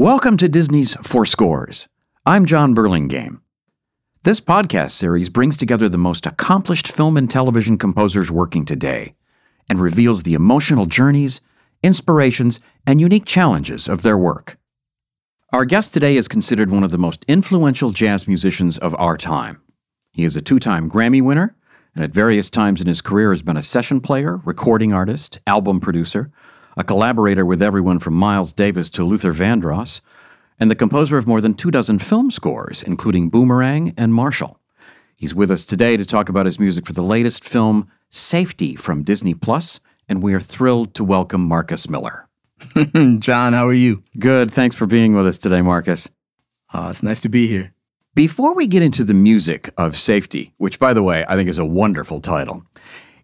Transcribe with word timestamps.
Welcome 0.00 0.38
to 0.38 0.48
Disney's 0.48 0.94
For 1.02 1.26
Scores. 1.26 1.86
I'm 2.24 2.46
Jon 2.46 2.72
Burlingame. 2.72 3.42
This 4.22 4.40
podcast 4.40 4.92
series 4.92 5.28
brings 5.28 5.58
together 5.58 5.90
the 5.90 5.98
most 5.98 6.24
accomplished 6.24 6.88
film 6.88 7.18
and 7.18 7.30
television 7.30 7.76
composers 7.76 8.30
working 8.30 8.64
today 8.64 9.12
and 9.68 9.78
reveals 9.78 10.22
the 10.22 10.32
emotional 10.32 10.86
journeys, 10.86 11.42
inspirations, 11.82 12.60
and 12.86 12.98
unique 12.98 13.26
challenges 13.26 13.88
of 13.88 14.00
their 14.00 14.16
work. 14.16 14.56
Our 15.52 15.66
guest 15.66 15.92
today 15.92 16.16
is 16.16 16.28
considered 16.28 16.70
one 16.70 16.82
of 16.82 16.92
the 16.92 16.96
most 16.96 17.22
influential 17.28 17.90
jazz 17.90 18.26
musicians 18.26 18.78
of 18.78 18.96
our 18.98 19.18
time. 19.18 19.60
He 20.12 20.24
is 20.24 20.34
a 20.34 20.40
two 20.40 20.58
time 20.58 20.90
Grammy 20.90 21.22
winner 21.22 21.54
and 21.94 22.02
at 22.02 22.12
various 22.12 22.48
times 22.48 22.80
in 22.80 22.86
his 22.86 23.02
career 23.02 23.32
has 23.32 23.42
been 23.42 23.58
a 23.58 23.62
session 23.62 24.00
player, 24.00 24.38
recording 24.46 24.94
artist, 24.94 25.40
album 25.46 25.78
producer, 25.78 26.32
a 26.80 26.84
collaborator 26.84 27.44
with 27.44 27.60
everyone 27.60 27.98
from 27.98 28.14
Miles 28.14 28.54
Davis 28.54 28.88
to 28.88 29.04
Luther 29.04 29.34
Vandross, 29.34 30.00
and 30.58 30.70
the 30.70 30.74
composer 30.74 31.18
of 31.18 31.26
more 31.26 31.42
than 31.42 31.52
two 31.52 31.70
dozen 31.70 31.98
film 31.98 32.30
scores, 32.30 32.82
including 32.82 33.28
Boomerang 33.28 33.92
and 33.98 34.14
Marshall. 34.14 34.58
He's 35.14 35.34
with 35.34 35.50
us 35.50 35.66
today 35.66 35.98
to 35.98 36.06
talk 36.06 36.30
about 36.30 36.46
his 36.46 36.58
music 36.58 36.86
for 36.86 36.94
the 36.94 37.02
latest 37.02 37.44
film, 37.44 37.90
Safety, 38.08 38.76
from 38.76 39.02
Disney 39.02 39.34
Plus, 39.34 39.78
and 40.08 40.22
we 40.22 40.32
are 40.32 40.40
thrilled 40.40 40.94
to 40.94 41.04
welcome 41.04 41.46
Marcus 41.46 41.86
Miller. 41.90 42.26
Jon, 43.18 43.52
how 43.52 43.68
are 43.68 43.74
you? 43.74 44.02
Good. 44.18 44.50
Thanks 44.50 44.74
for 44.74 44.86
being 44.86 45.14
with 45.14 45.26
us 45.26 45.36
today, 45.36 45.60
Marcus. 45.60 46.08
Uh, 46.72 46.88
it's 46.88 47.02
nice 47.02 47.20
to 47.20 47.28
be 47.28 47.46
here. 47.46 47.74
Before 48.14 48.54
we 48.54 48.66
get 48.66 48.82
into 48.82 49.04
the 49.04 49.12
music 49.12 49.68
of 49.76 49.98
Safety, 49.98 50.54
which, 50.56 50.78
by 50.78 50.94
the 50.94 51.02
way, 51.02 51.26
I 51.28 51.36
think 51.36 51.50
is 51.50 51.58
a 51.58 51.64
wonderful 51.66 52.22
title, 52.22 52.64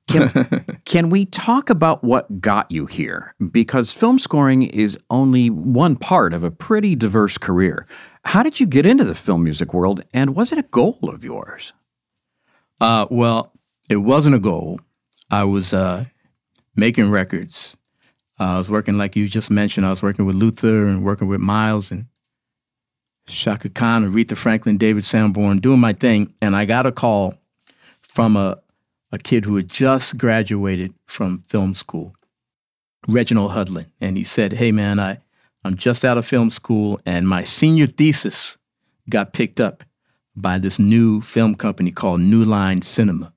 can, 0.07 0.81
can 0.85 1.11
we 1.11 1.25
talk 1.25 1.71
about 1.71 2.05
what 2.05 2.41
got 2.41 2.71
you 2.71 2.87
here? 2.87 3.35
Because 3.51 3.93
film 3.93 4.19
scoring 4.19 4.63
is 4.63 4.99
only 5.11 5.51
one 5.51 5.97
part 5.97 6.33
of 6.33 6.45
a 6.45 6.51
pretty 6.51 6.95
diverse 6.95 7.39
career. 7.39 7.87
How 8.25 8.43
did 8.43 8.61
you 8.61 8.67
get 8.67 8.87
into 8.87 9.05
the 9.05 9.15
film 9.15 9.45
music 9.45 9.73
world, 9.73 10.03
and 10.13 10.35
was 10.35 10.53
it 10.53 10.59
a 10.59 10.63
goal 10.63 10.99
of 11.03 11.25
yours? 11.25 11.73
Uh, 12.81 13.07
well, 13.11 13.53
it 13.89 13.97
wasn't 13.97 14.35
a 14.35 14.41
goal. 14.41 14.81
I 15.31 15.45
was 15.45 15.73
uh, 15.73 16.07
making 16.75 17.11
records. 17.11 17.77
Uh, 18.39 18.45
I 18.45 18.59
was 18.59 18.69
working, 18.69 18.99
like 18.99 19.17
you 19.17 19.29
just 19.29 19.51
mentioned, 19.51 19.87
I 19.87 19.91
was 19.91 20.03
working 20.03 20.27
with 20.27 20.37
Luther 20.37 20.85
and 20.85 21.05
working 21.05 21.29
with 21.29 21.41
Miles 21.41 21.91
and 21.91 22.07
Chaka 23.27 23.69
Khan, 23.71 24.13
Aretha 24.13 24.37
Franklin, 24.37 24.77
David 24.77 25.05
Sanborn, 25.05 25.59
doing 25.59 25.81
my 25.81 25.93
thing. 25.93 26.35
And 26.41 26.55
I 26.55 26.65
got 26.65 26.87
a 26.87 26.93
call 26.93 27.35
from 28.03 28.37
a, 28.37 28.59
a 29.13 29.19
kid 29.19 29.45
who 29.45 29.57
had 29.57 29.69
just 29.69 30.19
graduated 30.19 30.95
from 31.07 31.45
film 31.49 31.75
school, 31.75 32.15
Reginald 33.07 33.53
Hudlin. 33.53 33.87
And 34.01 34.17
he 34.17 34.25
said, 34.25 34.55
Hey, 34.55 34.73
man, 34.73 34.99
I, 34.99 35.19
I'm 35.65 35.77
just 35.77 36.05
out 36.05 36.19
of 36.19 36.27
film 36.27 36.51
school, 36.51 37.01
and 37.07 37.29
my 37.29 37.45
senior 37.45 37.87
thesis 37.87 38.59
got 39.09 39.33
picked 39.33 39.61
up 39.61 39.85
by 40.37 40.59
this 40.59 40.79
new 40.79 41.21
film 41.21 41.55
company 41.55 41.91
called 41.91 42.21
New 42.21 42.45
Line 42.45 42.83
Cinema. 42.83 43.33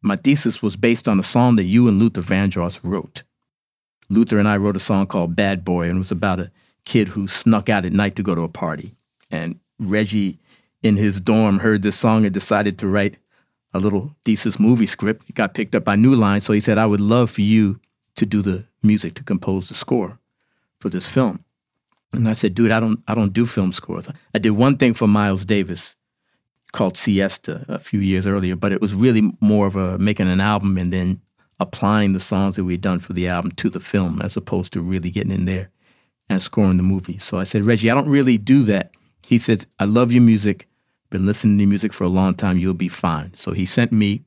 My 0.00 0.16
thesis 0.16 0.62
was 0.62 0.76
based 0.76 1.06
on 1.06 1.20
a 1.20 1.24
song 1.24 1.56
that 1.56 1.64
you 1.64 1.86
and 1.86 1.98
Luther 1.98 2.22
Vandross 2.22 2.80
wrote. 2.82 3.22
Luther 4.08 4.38
and 4.38 4.48
I 4.48 4.56
wrote 4.56 4.76
a 4.76 4.80
song 4.80 5.06
called 5.06 5.36
Bad 5.36 5.64
Boy, 5.64 5.88
and 5.88 5.96
it 5.96 5.98
was 6.00 6.10
about 6.10 6.40
a 6.40 6.50
kid 6.84 7.08
who 7.08 7.28
snuck 7.28 7.68
out 7.68 7.84
at 7.84 7.92
night 7.92 8.16
to 8.16 8.22
go 8.22 8.34
to 8.34 8.42
a 8.42 8.48
party. 8.48 8.94
And 9.30 9.60
Reggie, 9.78 10.38
in 10.82 10.96
his 10.96 11.20
dorm, 11.20 11.60
heard 11.60 11.82
this 11.82 11.96
song 11.98 12.24
and 12.24 12.34
decided 12.34 12.78
to 12.78 12.88
write 12.88 13.18
a 13.74 13.78
little 13.78 14.14
thesis 14.24 14.58
movie 14.58 14.86
script. 14.86 15.28
It 15.28 15.34
got 15.34 15.54
picked 15.54 15.74
up 15.74 15.84
by 15.84 15.96
New 15.96 16.14
Line, 16.14 16.40
so 16.40 16.52
he 16.52 16.60
said, 16.60 16.78
I 16.78 16.86
would 16.86 17.00
love 17.00 17.30
for 17.30 17.42
you 17.42 17.80
to 18.16 18.26
do 18.26 18.42
the 18.42 18.64
music, 18.82 19.14
to 19.14 19.24
compose 19.24 19.68
the 19.68 19.74
score 19.74 20.18
for 20.80 20.88
this 20.88 21.06
film. 21.06 21.44
And 22.12 22.28
I 22.28 22.34
said, 22.34 22.54
dude, 22.54 22.70
I 22.70 22.80
don't, 22.80 23.02
I 23.08 23.14
don't 23.14 23.32
do 23.32 23.46
film 23.46 23.72
scores. 23.72 24.06
I 24.34 24.38
did 24.38 24.50
one 24.50 24.76
thing 24.76 24.92
for 24.92 25.06
Miles 25.06 25.44
Davis 25.44 25.96
called 26.72 26.96
Siesta 26.96 27.64
a 27.68 27.78
few 27.78 28.00
years 28.00 28.26
earlier, 28.26 28.56
but 28.56 28.72
it 28.72 28.80
was 28.80 28.94
really 28.94 29.32
more 29.40 29.66
of 29.66 29.76
a 29.76 29.98
making 29.98 30.28
an 30.28 30.40
album 30.40 30.76
and 30.76 30.92
then 30.92 31.20
applying 31.60 32.12
the 32.12 32.20
songs 32.20 32.56
that 32.56 32.64
we'd 32.64 32.80
done 32.80 33.00
for 33.00 33.12
the 33.12 33.28
album 33.28 33.52
to 33.52 33.70
the 33.70 33.80
film 33.80 34.20
as 34.20 34.36
opposed 34.36 34.72
to 34.72 34.82
really 34.82 35.10
getting 35.10 35.32
in 35.32 35.44
there 35.44 35.70
and 36.28 36.42
scoring 36.42 36.76
the 36.76 36.82
movie. 36.82 37.18
So 37.18 37.38
I 37.38 37.44
said, 37.44 37.64
Reggie, 37.64 37.90
I 37.90 37.94
don't 37.94 38.08
really 38.08 38.38
do 38.38 38.62
that. 38.64 38.92
He 39.22 39.38
says, 39.38 39.66
I 39.78 39.84
love 39.84 40.12
your 40.12 40.22
music. 40.22 40.66
Been 41.12 41.26
listening 41.26 41.58
to 41.58 41.66
music 41.66 41.92
for 41.92 42.04
a 42.04 42.08
long 42.08 42.34
time. 42.34 42.56
You'll 42.56 42.72
be 42.72 42.88
fine. 42.88 43.34
So 43.34 43.52
he 43.52 43.66
sent 43.66 43.92
me 43.92 44.24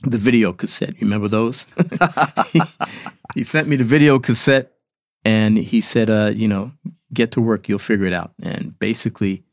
the 0.00 0.16
video 0.16 0.50
cassette. 0.50 0.94
You 0.94 1.02
remember 1.02 1.28
those? 1.28 1.66
he, 2.46 2.62
he, 3.34 3.44
sent 3.44 3.68
me 3.68 3.76
the 3.76 3.84
video 3.84 4.18
cassette 4.18 4.72
and 5.26 5.58
he 5.58 5.82
said, 5.82 6.08
uh, 6.08 6.32
you 6.34 6.48
know, 6.48 6.72
get 7.12 7.32
to 7.32 7.42
work. 7.42 7.68
You'll 7.68 7.78
figure 7.78 8.06
it 8.06 8.14
out. 8.14 8.32
And 8.42 8.78
basically, 8.78 9.44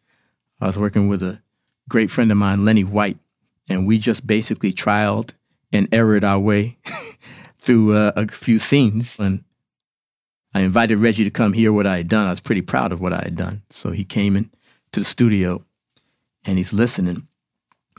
I 0.62 0.68
was 0.68 0.80
working 0.80 1.09
with 1.09 1.22
a 1.22 1.41
great 1.90 2.09
friend 2.09 2.31
of 2.31 2.38
mine, 2.38 2.64
Lenny 2.64 2.85
White, 2.85 3.18
and 3.68 3.85
we 3.85 4.00
just 4.00 4.25
basically 4.25 4.72
trialed 4.72 5.31
and 5.74 5.94
errored 5.94 6.24
our 6.24 6.40
way 6.40 6.78
through 7.59 7.94
uh, 7.94 8.14
a 8.16 8.25
few 8.29 8.58
scenes. 8.58 9.19
And 9.19 9.44
I 10.53 10.62
invited 10.62 11.00
Reggie 11.00 11.25
to 11.25 11.29
come 11.29 11.52
hear 11.52 11.74
what 11.74 11.85
I 11.85 11.97
had 11.97 12.08
done. 12.08 12.28
I 12.28 12.29
was 12.29 12.40
pretty 12.40 12.62
proud 12.62 12.94
of 12.94 13.02
what 13.02 13.12
I 13.12 13.19
had 13.19 13.35
done. 13.35 13.64
So 13.69 13.91
he 13.91 14.06
came 14.06 14.38
in 14.38 14.50
to 14.94 15.02
the 15.02 15.06
studio 15.06 15.66
and 16.47 16.58
he's 16.58 16.74
listening 16.74 17.28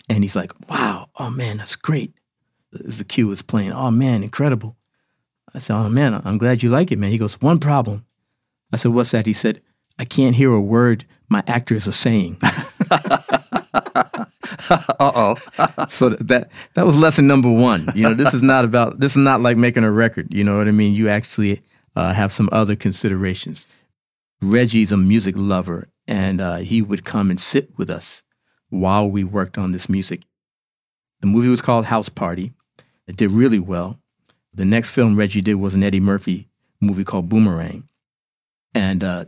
and 0.09 0.25
he's 0.25 0.35
like, 0.35 0.53
wow, 0.69 1.09
oh 1.17 1.31
man, 1.31 1.59
that's 1.59 1.77
great. 1.77 2.15
The 2.73 3.05
cue 3.05 3.31
is 3.31 3.43
playing, 3.43 3.73
oh 3.73 3.91
man, 3.91 4.25
incredible. 4.25 4.77
I 5.55 5.61
said, 5.61 5.77
oh 5.77 5.89
man, 5.89 6.21
I'm 6.25 6.39
glad 6.39 6.63
you 6.63 6.71
like 6.71 6.91
it, 6.91 6.99
man. 6.99 7.11
He 7.11 7.19
goes, 7.19 7.41
one 7.41 7.61
problem. 7.61 8.05
I 8.73 8.77
said, 8.77 8.93
what's 8.93 9.13
that? 9.13 9.27
He 9.27 9.33
said, 9.33 9.61
I 9.99 10.05
can't 10.05 10.35
hear 10.35 10.53
a 10.53 10.61
word 10.61 11.05
my 11.29 11.43
actors 11.47 11.87
are 11.87 11.93
saying. 11.93 12.39
uh 12.43 12.55
oh. 14.99 15.35
so 15.89 16.11
that 16.11 16.49
that 16.75 16.87
was 16.87 16.97
lesson 16.97 17.27
number 17.27 17.53
one. 17.53 17.91
You 17.95 18.05
know, 18.05 18.15
this 18.15 18.33
is 18.33 18.43
not 18.43 18.65
about 18.65 19.01
this 19.01 19.13
is 19.13 19.19
not 19.19 19.43
like 19.43 19.57
making 19.57 19.85
a 19.85 19.91
record. 19.91 20.33
You 20.33 20.45
know 20.45 20.57
what 20.57 20.69
I 20.69 20.71
mean? 20.71 20.95
You 20.95 21.09
actually 21.09 21.63
uh, 21.97 22.15
have 22.15 22.33
some 22.33 22.49
other 22.51 22.77
considerations. 22.77 23.69
Reggie's 24.41 24.93
a 24.93 24.97
music 24.97 25.35
lover, 25.37 25.89
and 26.07 26.41
uh, 26.41 26.57
he 26.59 26.81
would 26.81 27.05
come 27.05 27.29
and 27.29 27.41
sit 27.41 27.77
with 27.77 27.91
us 27.91 28.23
while 28.71 29.09
we 29.09 29.25
worked 29.25 29.59
on 29.59 29.73
this 29.73 29.89
music. 29.89 30.23
The 31.21 31.27
movie 31.27 31.49
was 31.49 31.63
called 31.63 31.87
House 31.87 32.09
Party. 32.09 32.53
It 33.07 33.17
did 33.17 33.31
really 33.31 33.59
well. 33.59 33.99
The 34.53 34.65
next 34.65 34.91
film 34.91 35.17
Reggie 35.17 35.41
did 35.41 35.55
was 35.55 35.75
an 35.75 35.83
Eddie 35.83 36.01
Murphy 36.01 36.49
movie 36.81 37.05
called 37.05 37.29
Boomerang. 37.29 37.89
And 38.75 39.03
uh, 39.03 39.27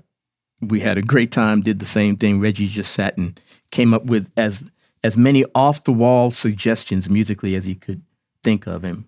we 0.60 0.80
had 0.80 0.98
a 0.98 1.02
great 1.02 1.32
time, 1.32 1.62
did 1.62 1.78
the 1.78 1.86
same 1.86 2.16
thing. 2.16 2.40
Reggie 2.40 2.68
just 2.68 2.92
sat 2.92 3.16
and 3.16 3.40
came 3.70 3.94
up 3.94 4.04
with 4.04 4.30
as, 4.36 4.62
as 5.02 5.16
many 5.16 5.44
off 5.54 5.84
the 5.84 5.92
wall 5.92 6.30
suggestions 6.30 7.08
musically 7.08 7.54
as 7.54 7.64
he 7.64 7.74
could 7.74 8.02
think 8.44 8.66
of. 8.66 8.84
And 8.84 9.04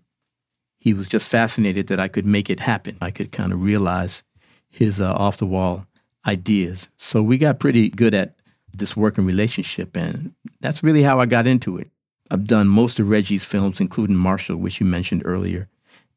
he 0.79 0.95
was 0.95 1.07
just 1.07 1.29
fascinated 1.29 1.87
that 1.89 2.01
I 2.01 2.09
could 2.09 2.27
make 2.27 2.51
it 2.51 2.61
happen. 2.61 2.97
I 3.01 3.11
could 3.11 3.31
kind 3.31 3.53
of 3.53 3.63
realize 3.63 4.23
his 4.71 5.01
uh, 5.01 5.13
off 5.13 5.37
the 5.37 5.47
wall 5.47 5.87
ideas. 6.27 6.89
So 6.97 7.23
we 7.23 7.39
got 7.39 7.61
pretty 7.61 7.89
good 7.89 8.15
at 8.15 8.35
this 8.75 8.97
working 8.97 9.25
relationship, 9.25 9.97
and 9.97 10.35
that's 10.61 10.83
really 10.83 11.03
how 11.03 11.21
I 11.21 11.27
got 11.27 11.47
into 11.47 11.79
it. 11.79 11.91
I've 12.31 12.47
done 12.47 12.69
most 12.69 12.99
of 12.99 13.11
Reggie's 13.11 13.45
films, 13.45 13.79
including 13.79 14.17
Marshall, 14.17 14.57
which 14.57 14.81
you 14.81 14.87
mentioned 14.87 15.23
earlier. 15.25 15.69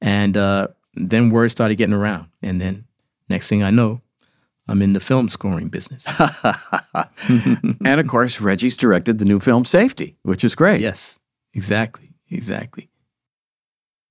And 0.02 0.38
uh, 0.38 0.70
then 0.94 1.30
word 1.30 1.52
started 1.52 1.76
getting 1.76 1.94
around. 1.94 2.28
And 2.42 2.62
then 2.62 2.86
next 3.30 3.48
thing 3.50 3.64
I 3.64 3.70
know, 3.70 4.02
I'm 4.68 4.82
in 4.82 4.94
the 4.94 5.00
film 5.00 5.30
scoring 5.30 5.68
business. 5.68 6.06
and 7.30 8.00
of 8.00 8.08
course, 8.08 8.40
Reggie's 8.40 8.78
directed 8.78 9.20
the 9.20 9.26
new 9.26 9.40
film 9.40 9.66
Safety, 9.66 10.16
which 10.24 10.44
is 10.44 10.56
great. 10.56 10.82
Yes, 10.82 11.20
exactly, 11.54 12.14
exactly. 12.30 12.90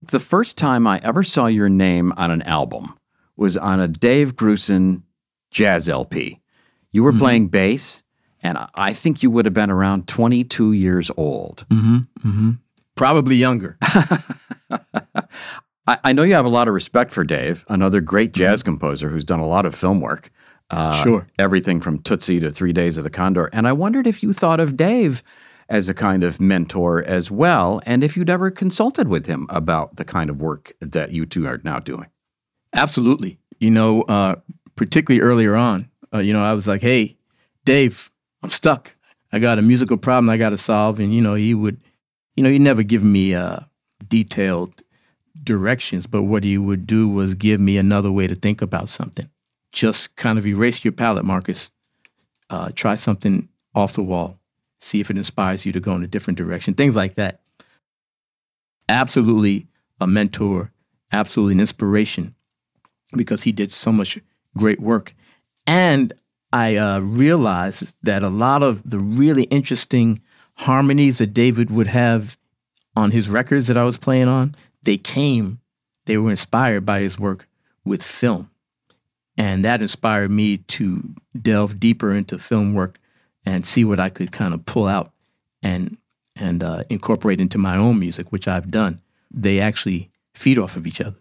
The 0.03 0.21
first 0.21 0.59
time 0.59 0.87
I 0.87 1.01
ever 1.03 1.23
saw 1.23 1.47
your 1.47 1.71
name 1.71 2.13
on 2.17 2.31
an 2.31 2.43
album 2.43 2.99
was 3.37 3.57
on 3.57 3.81
a 3.81 3.89
Dave 3.89 4.37
Grusin 4.37 5.03
jazz 5.51 5.89
LP. 5.89 6.41
You 6.93 7.03
were 7.03 7.11
mm-hmm. 7.11 7.19
playing 7.19 7.49
bass, 7.49 8.03
and 8.45 8.59
I 8.75 8.93
think 8.93 9.23
you 9.23 9.31
would 9.31 9.47
have 9.47 9.55
been 9.55 9.71
around 9.71 10.07
22 10.07 10.73
years 10.73 11.11
old. 11.17 11.65
Mm-hmm. 11.71 12.29
Mm-hmm. 12.29 12.51
Probably 12.95 13.37
younger. 13.37 13.79
I, 15.87 15.99
I, 16.05 16.13
know 16.13 16.23
you 16.23 16.35
have 16.35 16.45
a 16.45 16.51
lot 16.51 16.69
of 16.69 16.75
respect 16.75 17.11
for 17.11 17.25
Dave, 17.25 17.65
another 17.69 18.01
great 18.01 18.33
mm-hmm. 18.33 18.43
jazz 18.43 18.63
composer 18.63 19.09
who's 19.09 19.25
done 19.25 19.41
a 19.41 19.47
lot 19.47 19.67
of 19.67 19.75
film 19.75 20.01
work. 20.01 20.31
Uh, 20.71 21.03
sure. 21.03 21.27
Everything 21.39 21.81
from 21.81 22.01
Tootsie 22.03 22.41
to 22.41 22.51
Three 22.51 22.73
Days 22.73 22.99
of 22.99 23.05
the 23.05 23.11
Condor. 23.11 23.49
And 23.53 23.67
I 23.67 23.73
wondered 23.73 24.07
if 24.07 24.23
you 24.23 24.33
thought 24.33 24.61
of 24.61 24.77
Dave 24.77 25.23
as 25.69 25.89
a 25.89 25.95
kind 25.95 26.23
of 26.23 26.41
mentor 26.41 27.03
as 27.03 27.31
well, 27.31 27.81
and 27.87 28.05
if 28.05 28.17
you'd 28.17 28.31
ever 28.31 28.51
consulted 28.51 29.09
with 29.09 29.25
him 29.25 29.47
about 29.49 29.97
the 29.97 30.05
kind 30.05 30.29
of 30.29 30.41
work 30.41 30.73
that 30.81 31.13
you 31.13 31.25
two 31.25 31.47
are 31.47 31.61
now 31.65 31.79
doing. 31.79 32.07
Absolutely. 32.75 33.39
You 33.59 33.71
know, 33.71 34.03
uh, 34.03 34.37
particularly 34.77 35.23
earlier 35.23 35.55
on, 35.55 35.89
uh, 36.13 36.19
you 36.19 36.35
know, 36.35 36.45
I 36.45 36.53
was 36.53 36.67
like, 36.67 36.83
hey, 36.83 37.17
Dave, 37.65 38.11
I'm 38.45 38.51
stuck. 38.51 38.95
I 39.33 39.39
got 39.39 39.59
a 39.59 39.63
musical 39.63 39.97
problem 39.97 40.29
I 40.29 40.37
got 40.37 40.51
to 40.51 40.59
solve. 40.59 41.01
And, 41.01 41.15
you 41.15 41.23
know, 41.23 41.35
he 41.35 41.55
would, 41.55 41.81
you 42.37 42.45
know, 42.45 42.51
he 42.51 42.59
never 42.59 42.83
give 42.83 43.03
me 43.03 43.35
uh, 43.35 43.61
detailed 44.07 44.83
directions, 45.43 46.07
but 46.07 46.23
what 46.23 46.45
he 46.45 46.59
would 46.59 46.87
do 46.87 47.09
was 47.09 47.35
give 47.35 47.59
me 47.59 47.79
another 47.79 48.13
way 48.13 48.27
to 48.27 48.35
think 48.35 48.63
about 48.63 48.89
something. 48.91 49.29
just 49.73 50.15
kind 50.17 50.39
of 50.39 50.47
erase 50.47 50.85
your 50.85 50.93
palette, 50.93 51.25
Marcus. 51.25 51.71
Uh, 52.51 52.71
try 52.75 52.95
something 52.95 53.49
off 53.75 53.95
the 53.95 54.03
wall. 54.03 54.39
See 54.79 55.01
if 55.01 55.11
it 55.11 55.17
inspires 55.17 55.65
you 55.67 55.73
to 55.73 55.81
go 55.81 55.95
in 55.95 56.05
a 56.05 56.07
different 56.07 56.37
direction. 56.37 56.75
Things 56.75 56.95
like 56.95 57.15
that. 57.15 57.41
Absolutely 58.89 59.67
a 60.01 60.07
mentor, 60.07 60.71
absolutely 61.11 61.55
an 61.55 61.61
inspiration 61.61 62.35
because 63.17 63.43
he 63.43 63.53
did 63.53 63.73
so 63.73 63.91
much 63.91 64.19
great 64.57 64.81
work. 64.81 65.15
And 65.67 66.13
I 66.55 66.77
uh, 66.77 67.01
realized 67.01 67.97
that 68.05 68.23
a 68.23 68.29
lot 68.29 68.63
of 68.63 68.89
the 68.89 69.01
really 69.01 69.43
interesting 69.45 70.23
harmonies 70.55 71.19
that 71.19 71.35
David 71.35 71.69
would 71.69 71.89
have 71.89 72.37
on 72.95 73.11
his 73.11 73.29
records 73.29 73.67
that 73.67 73.77
I 73.77 73.83
was 73.83 73.99
playing 73.99 74.29
on, 74.29 74.55
they 74.85 74.97
came, 74.97 75.59
they 76.05 76.17
were 76.17 76.31
inspired 76.31 76.87
by 76.87 77.01
his 77.01 77.19
work 77.19 77.49
with 77.85 78.05
film. 78.05 78.51
And 79.37 79.65
that 79.65 79.83
inspired 79.83 80.31
me 80.31 80.59
to 80.59 81.03
delve 81.43 81.81
deeper 81.81 82.15
into 82.15 82.39
film 82.39 82.73
work 82.73 83.01
and 83.45 83.67
see 83.67 83.85
what 83.85 83.99
I 83.99 84.09
could 84.09 84.31
kind 84.31 84.55
of 84.55 84.65
pull 84.65 84.87
out 84.87 85.11
and 85.61 85.97
and 86.37 86.63
uh, 86.63 86.85
incorporate 86.89 87.41
into 87.41 87.59
my 87.59 87.77
own 87.77 87.99
music, 87.99 88.31
which 88.31 88.47
I've 88.47 88.71
done. 88.71 89.01
They 89.29 89.59
actually 89.59 90.11
feed 90.35 90.59
off 90.59 90.77
of 90.77 90.87
each 90.87 91.01
other. 91.01 91.17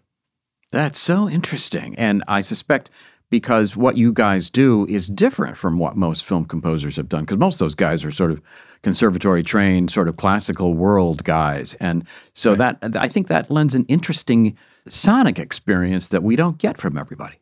That's 0.70 0.98
so 0.98 1.28
interesting. 1.28 1.96
And 1.96 2.22
I 2.28 2.40
suspect 2.40 2.90
because 3.30 3.76
what 3.76 3.96
you 3.96 4.12
guys 4.12 4.50
do 4.50 4.86
is 4.86 5.08
different 5.08 5.56
from 5.56 5.78
what 5.78 5.96
most 5.96 6.24
film 6.24 6.44
composers 6.44 6.96
have 6.96 7.08
done, 7.08 7.24
because 7.24 7.38
most 7.38 7.56
of 7.56 7.58
those 7.60 7.74
guys 7.74 8.04
are 8.04 8.10
sort 8.10 8.30
of 8.30 8.40
conservatory 8.82 9.42
trained, 9.42 9.90
sort 9.90 10.08
of 10.08 10.16
classical 10.16 10.74
world 10.74 11.24
guys. 11.24 11.74
And 11.74 12.06
so 12.32 12.54
right. 12.54 12.80
that 12.80 12.96
I 12.96 13.08
think 13.08 13.28
that 13.28 13.50
lends 13.50 13.74
an 13.74 13.84
interesting 13.86 14.56
sonic 14.86 15.38
experience 15.38 16.08
that 16.08 16.22
we 16.22 16.36
don't 16.36 16.58
get 16.58 16.76
from 16.76 16.96
everybody. 16.98 17.36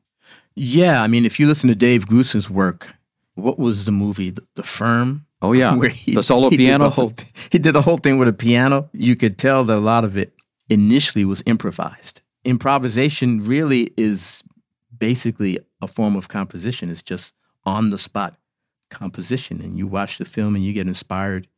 Yeah. 0.54 1.02
I 1.02 1.08
mean, 1.08 1.26
if 1.26 1.40
you 1.40 1.46
listen 1.46 1.68
to 1.68 1.74
Dave 1.74 2.06
Grusin's 2.06 2.48
work, 2.48 2.94
what 3.34 3.58
was 3.58 3.84
the 3.84 3.92
movie? 3.92 4.30
The, 4.30 4.44
the 4.54 4.62
Firm? 4.62 5.26
Oh 5.40 5.52
yeah, 5.52 5.74
where 5.76 5.88
he, 5.88 6.14
the 6.14 6.22
solo 6.22 6.48
he 6.50 6.56
piano. 6.56 6.84
Did 6.84 6.90
the 6.90 6.94
whole, 6.94 7.12
he 7.50 7.58
did 7.58 7.74
the 7.74 7.82
whole 7.82 7.96
thing 7.98 8.18
with 8.18 8.28
a 8.28 8.32
piano. 8.32 8.88
You 8.92 9.16
could 9.16 9.38
tell 9.38 9.64
that 9.64 9.76
a 9.76 9.80
lot 9.80 10.04
of 10.04 10.16
it 10.16 10.32
initially 10.70 11.24
was 11.24 11.42
improvised. 11.44 12.20
Improvisation 12.44 13.40
really 13.40 13.92
is 13.96 14.42
basically 15.02 15.58
a 15.80 15.88
form 15.88 16.14
of 16.14 16.28
composition. 16.28 16.88
It's 16.88 17.02
just 17.02 17.32
on 17.64 17.90
the 17.90 17.98
spot 17.98 18.36
composition, 18.88 19.60
and 19.60 19.76
you 19.76 19.88
watch 19.88 20.16
the 20.16 20.24
film 20.24 20.54
and 20.54 20.64
you 20.64 20.72
get 20.72 20.86
inspired, 20.86 21.48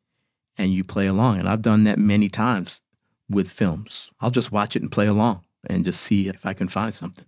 and 0.56 0.72
you 0.72 0.82
play 0.82 1.06
along. 1.06 1.40
And 1.40 1.46
I've 1.46 1.60
done 1.60 1.84
that 1.84 1.98
many 1.98 2.30
times 2.30 2.80
with 3.28 3.50
films. 3.50 4.10
I'll 4.18 4.30
just 4.30 4.50
watch 4.50 4.76
it 4.76 4.80
and 4.80 4.90
play 4.90 5.06
along 5.06 5.44
and 5.68 5.84
just 5.84 6.00
see 6.00 6.26
if 6.26 6.46
I 6.46 6.54
can 6.54 6.68
find 6.68 6.94
something. 6.94 7.26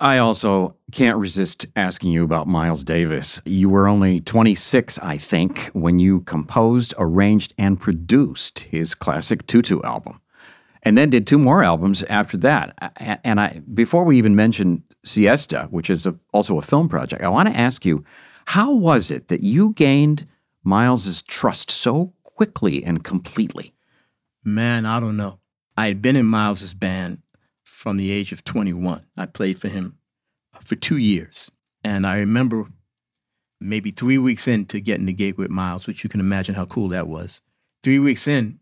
I 0.00 0.18
also 0.18 0.74
can't 0.90 1.18
resist 1.18 1.66
asking 1.76 2.10
you 2.10 2.24
about 2.24 2.48
Miles 2.48 2.82
Davis. 2.82 3.40
You 3.44 3.68
were 3.68 3.86
only 3.86 4.22
26, 4.22 4.98
I 4.98 5.18
think, 5.18 5.66
when 5.72 6.00
you 6.00 6.22
composed, 6.22 6.94
arranged, 6.98 7.54
and 7.56 7.80
produced 7.80 8.58
his 8.58 8.96
classic 8.96 9.46
Tutu 9.46 9.80
album. 9.82 10.20
And 10.84 10.98
then 10.98 11.10
did 11.10 11.26
two 11.26 11.38
more 11.38 11.62
albums 11.62 12.02
after 12.04 12.36
that. 12.38 12.74
And 13.24 13.40
I 13.40 13.62
before 13.72 14.04
we 14.04 14.18
even 14.18 14.36
mention 14.36 14.82
Siesta, 15.04 15.68
which 15.70 15.88
is 15.88 16.06
a, 16.06 16.14
also 16.32 16.58
a 16.58 16.62
film 16.62 16.88
project, 16.88 17.22
I 17.22 17.28
want 17.28 17.48
to 17.48 17.58
ask 17.58 17.84
you, 17.84 18.04
how 18.46 18.72
was 18.72 19.10
it 19.10 19.28
that 19.28 19.42
you 19.42 19.72
gained 19.72 20.26
Miles's 20.62 21.22
trust 21.22 21.70
so 21.70 22.12
quickly 22.22 22.84
and 22.84 23.02
completely? 23.02 23.72
Man, 24.44 24.84
I 24.84 25.00
don't 25.00 25.16
know. 25.16 25.40
I 25.76 25.86
had 25.86 26.02
been 26.02 26.16
in 26.16 26.26
Miles's 26.26 26.74
band 26.74 27.22
from 27.62 27.96
the 27.96 28.12
age 28.12 28.32
of 28.32 28.44
21. 28.44 29.04
I 29.16 29.26
played 29.26 29.58
for 29.58 29.68
him 29.68 29.98
for 30.60 30.76
two 30.76 30.96
years. 30.96 31.50
And 31.82 32.06
I 32.06 32.18
remember 32.18 32.66
maybe 33.60 33.90
three 33.90 34.18
weeks 34.18 34.46
into 34.48 34.80
getting 34.80 35.06
the 35.06 35.12
gig 35.12 35.38
with 35.38 35.50
Miles, 35.50 35.86
which 35.86 36.04
you 36.04 36.10
can 36.10 36.20
imagine 36.20 36.54
how 36.54 36.66
cool 36.66 36.88
that 36.88 37.08
was. 37.08 37.40
Three 37.82 37.98
weeks 37.98 38.28
in, 38.28 38.60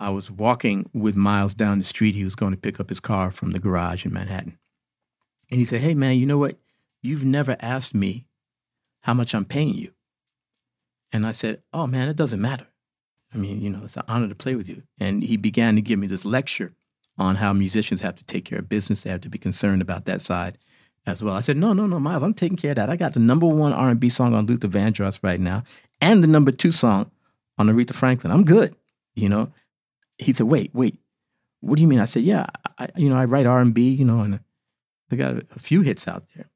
I 0.00 0.08
was 0.08 0.30
walking 0.30 0.88
with 0.94 1.14
Miles 1.14 1.54
down 1.54 1.78
the 1.78 1.84
street. 1.84 2.14
He 2.14 2.24
was 2.24 2.34
going 2.34 2.52
to 2.52 2.58
pick 2.58 2.80
up 2.80 2.88
his 2.88 3.00
car 3.00 3.30
from 3.30 3.52
the 3.52 3.58
garage 3.58 4.06
in 4.06 4.12
Manhattan. 4.12 4.58
And 5.50 5.60
he 5.60 5.66
said, 5.66 5.82
Hey, 5.82 5.94
man, 5.94 6.16
you 6.16 6.26
know 6.26 6.38
what? 6.38 6.58
You've 7.02 7.24
never 7.24 7.56
asked 7.60 7.94
me 7.94 8.24
how 9.02 9.12
much 9.14 9.34
I'm 9.34 9.44
paying 9.44 9.74
you. 9.74 9.92
And 11.12 11.26
I 11.26 11.32
said, 11.32 11.62
Oh, 11.72 11.86
man, 11.86 12.08
it 12.08 12.16
doesn't 12.16 12.40
matter. 12.40 12.66
I 13.34 13.36
mean, 13.38 13.60
you 13.60 13.70
know, 13.70 13.82
it's 13.84 13.96
an 13.96 14.02
honor 14.08 14.28
to 14.28 14.34
play 14.34 14.54
with 14.54 14.68
you. 14.68 14.82
And 14.98 15.22
he 15.22 15.36
began 15.36 15.76
to 15.76 15.82
give 15.82 15.98
me 15.98 16.06
this 16.06 16.24
lecture 16.24 16.72
on 17.18 17.36
how 17.36 17.52
musicians 17.52 18.00
have 18.00 18.16
to 18.16 18.24
take 18.24 18.46
care 18.46 18.58
of 18.58 18.68
business. 18.68 19.02
They 19.02 19.10
have 19.10 19.20
to 19.20 19.28
be 19.28 19.38
concerned 19.38 19.82
about 19.82 20.06
that 20.06 20.22
side 20.22 20.58
as 21.06 21.22
well. 21.22 21.34
I 21.34 21.40
said, 21.40 21.56
no, 21.56 21.72
no, 21.72 21.86
no, 21.86 22.00
Miles, 22.00 22.22
I'm 22.22 22.34
taking 22.34 22.56
care 22.56 22.72
of 22.72 22.76
that. 22.76 22.90
I 22.90 22.96
got 22.96 23.12
the 23.12 23.20
number 23.20 23.46
one 23.46 23.72
R&B 23.72 24.08
song 24.08 24.34
on 24.34 24.46
Luther 24.46 24.68
Vandross 24.68 25.20
right 25.22 25.40
now 25.40 25.62
and 26.00 26.22
the 26.22 26.26
number 26.26 26.50
two 26.50 26.72
song 26.72 27.10
on 27.58 27.68
Aretha 27.68 27.94
Franklin. 27.94 28.32
I'm 28.32 28.44
good, 28.44 28.74
you 29.14 29.28
know? 29.28 29.52
He 30.20 30.32
said, 30.32 30.46
wait, 30.46 30.70
wait, 30.74 30.98
what 31.60 31.76
do 31.76 31.82
you 31.82 31.88
mean? 31.88 32.00
I 32.00 32.04
said, 32.04 32.22
yeah, 32.22 32.46
I, 32.78 32.88
you 32.96 33.08
know, 33.08 33.16
I 33.16 33.24
write 33.24 33.46
R&B, 33.46 33.90
you 33.90 34.04
know, 34.04 34.20
and 34.20 34.40
I 35.10 35.16
got 35.16 35.34
a, 35.34 35.46
a 35.56 35.58
few 35.58 35.82
hits 35.82 36.06
out 36.06 36.24
there. 36.34 36.50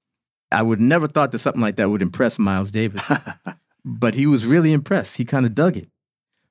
I 0.52 0.62
would 0.62 0.80
never 0.80 1.08
thought 1.08 1.32
that 1.32 1.40
something 1.40 1.62
like 1.62 1.76
that 1.76 1.90
would 1.90 2.02
impress 2.02 2.38
Miles 2.38 2.70
Davis, 2.70 3.10
but 3.84 4.14
he 4.14 4.26
was 4.26 4.46
really 4.46 4.72
impressed. 4.72 5.16
He 5.16 5.24
kind 5.24 5.46
of 5.46 5.54
dug 5.54 5.76
it. 5.76 5.88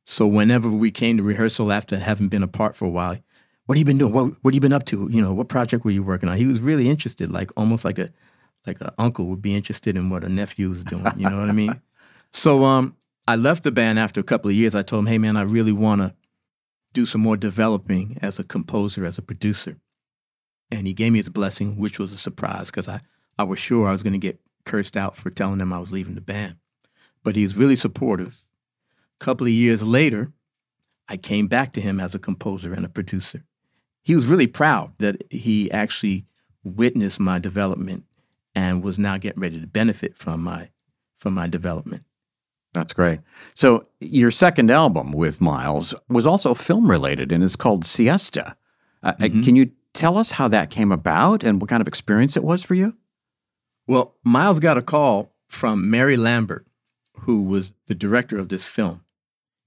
So 0.05 0.27
whenever 0.27 0.69
we 0.69 0.91
came 0.91 1.17
to 1.17 1.23
rehearsal 1.23 1.71
after 1.71 1.97
having 1.97 2.27
been 2.27 2.43
apart 2.43 2.75
for 2.75 2.85
a 2.85 2.89
while, 2.89 3.17
what 3.65 3.77
have 3.77 3.79
you 3.79 3.85
been 3.85 3.97
doing? 3.97 4.11
What 4.11 4.33
what 4.41 4.53
have 4.53 4.55
you 4.55 4.61
been 4.61 4.73
up 4.73 4.85
to? 4.87 5.07
You 5.09 5.21
know, 5.21 5.33
what 5.33 5.47
project 5.47 5.85
were 5.85 5.91
you 5.91 6.03
working 6.03 6.27
on? 6.27 6.35
He 6.35 6.45
was 6.45 6.59
really 6.59 6.89
interested, 6.89 7.31
like 7.31 7.49
almost 7.55 7.85
like 7.85 7.97
a 7.97 8.11
like 8.67 8.81
an 8.81 8.89
uncle 8.97 9.25
would 9.27 9.41
be 9.41 9.55
interested 9.55 9.95
in 9.95 10.09
what 10.09 10.25
a 10.25 10.29
nephew 10.29 10.69
was 10.69 10.83
doing. 10.83 11.05
You 11.15 11.29
know 11.29 11.39
what 11.39 11.49
I 11.49 11.53
mean? 11.53 11.81
So 12.35 12.63
um, 12.63 12.95
I 13.27 13.35
left 13.35 13.63
the 13.63 13.71
band 13.71 13.99
after 13.99 14.19
a 14.19 14.23
couple 14.23 14.49
of 14.49 14.57
years. 14.57 14.73
I 14.73 14.81
told 14.81 15.01
him, 15.01 15.05
hey 15.05 15.19
man, 15.19 15.37
I 15.37 15.43
really 15.43 15.71
want 15.71 16.01
to 16.01 16.15
do 16.93 17.05
some 17.05 17.21
more 17.21 17.37
developing 17.37 18.17
as 18.21 18.39
a 18.39 18.43
composer, 18.43 19.05
as 19.05 19.17
a 19.17 19.23
producer. 19.23 19.77
And 20.71 20.87
he 20.87 20.93
gave 20.93 21.11
me 21.11 21.19
his 21.19 21.29
blessing, 21.29 21.77
which 21.77 21.99
was 21.99 22.13
a 22.13 22.17
surprise 22.17 22.67
because 22.67 22.87
I, 22.87 23.01
I 23.37 23.43
was 23.43 23.59
sure 23.59 23.87
I 23.87 23.91
was 23.91 24.03
going 24.03 24.13
to 24.13 24.19
get 24.19 24.39
cursed 24.65 24.95
out 24.95 25.17
for 25.17 25.29
telling 25.29 25.59
him 25.59 25.73
I 25.73 25.79
was 25.79 25.91
leaving 25.91 26.15
the 26.15 26.21
band. 26.21 26.55
But 27.23 27.35
he 27.35 27.43
was 27.43 27.55
really 27.55 27.75
supportive. 27.75 28.43
A 29.19 29.23
couple 29.23 29.47
of 29.47 29.53
years 29.53 29.83
later, 29.83 30.31
I 31.07 31.17
came 31.17 31.47
back 31.47 31.73
to 31.73 31.81
him 31.81 31.99
as 31.99 32.15
a 32.15 32.19
composer 32.19 32.73
and 32.73 32.85
a 32.85 32.89
producer 32.89 33.43
he 34.03 34.15
was 34.15 34.25
really 34.25 34.47
proud 34.47 34.93
that 34.99 35.23
he 35.29 35.71
actually 35.71 36.25
witnessed 36.63 37.19
my 37.19 37.39
development 37.39 38.03
and 38.53 38.83
was 38.83 38.99
now 38.99 39.17
getting 39.17 39.41
ready 39.41 39.59
to 39.59 39.67
benefit 39.67 40.15
from 40.15 40.41
my 40.41 40.69
from 41.19 41.33
my 41.33 41.47
development. 41.47 42.03
That's 42.73 42.93
great. 42.93 43.19
So 43.53 43.85
your 43.99 44.31
second 44.31 44.71
album 44.71 45.11
with 45.11 45.39
Miles 45.39 45.93
was 46.09 46.25
also 46.25 46.53
film 46.53 46.89
related 46.89 47.31
and 47.31 47.43
it's 47.43 47.55
called 47.55 47.85
Siesta. 47.85 48.55
Uh, 49.03 49.07
uh, 49.07 49.13
mm-hmm. 49.23 49.41
Can 49.41 49.55
you 49.55 49.71
tell 49.93 50.17
us 50.17 50.31
how 50.31 50.47
that 50.47 50.69
came 50.69 50.91
about 50.91 51.43
and 51.43 51.61
what 51.61 51.69
kind 51.69 51.81
of 51.81 51.87
experience 51.87 52.35
it 52.35 52.43
was 52.43 52.63
for 52.63 52.73
you? 52.73 52.95
Well, 53.87 54.15
Miles 54.23 54.59
got 54.59 54.77
a 54.77 54.81
call 54.81 55.31
from 55.47 55.89
Mary 55.89 56.17
Lambert, 56.17 56.65
who 57.19 57.43
was 57.43 57.73
the 57.87 57.95
director 57.95 58.37
of 58.37 58.49
this 58.49 58.65
film. 58.65 59.03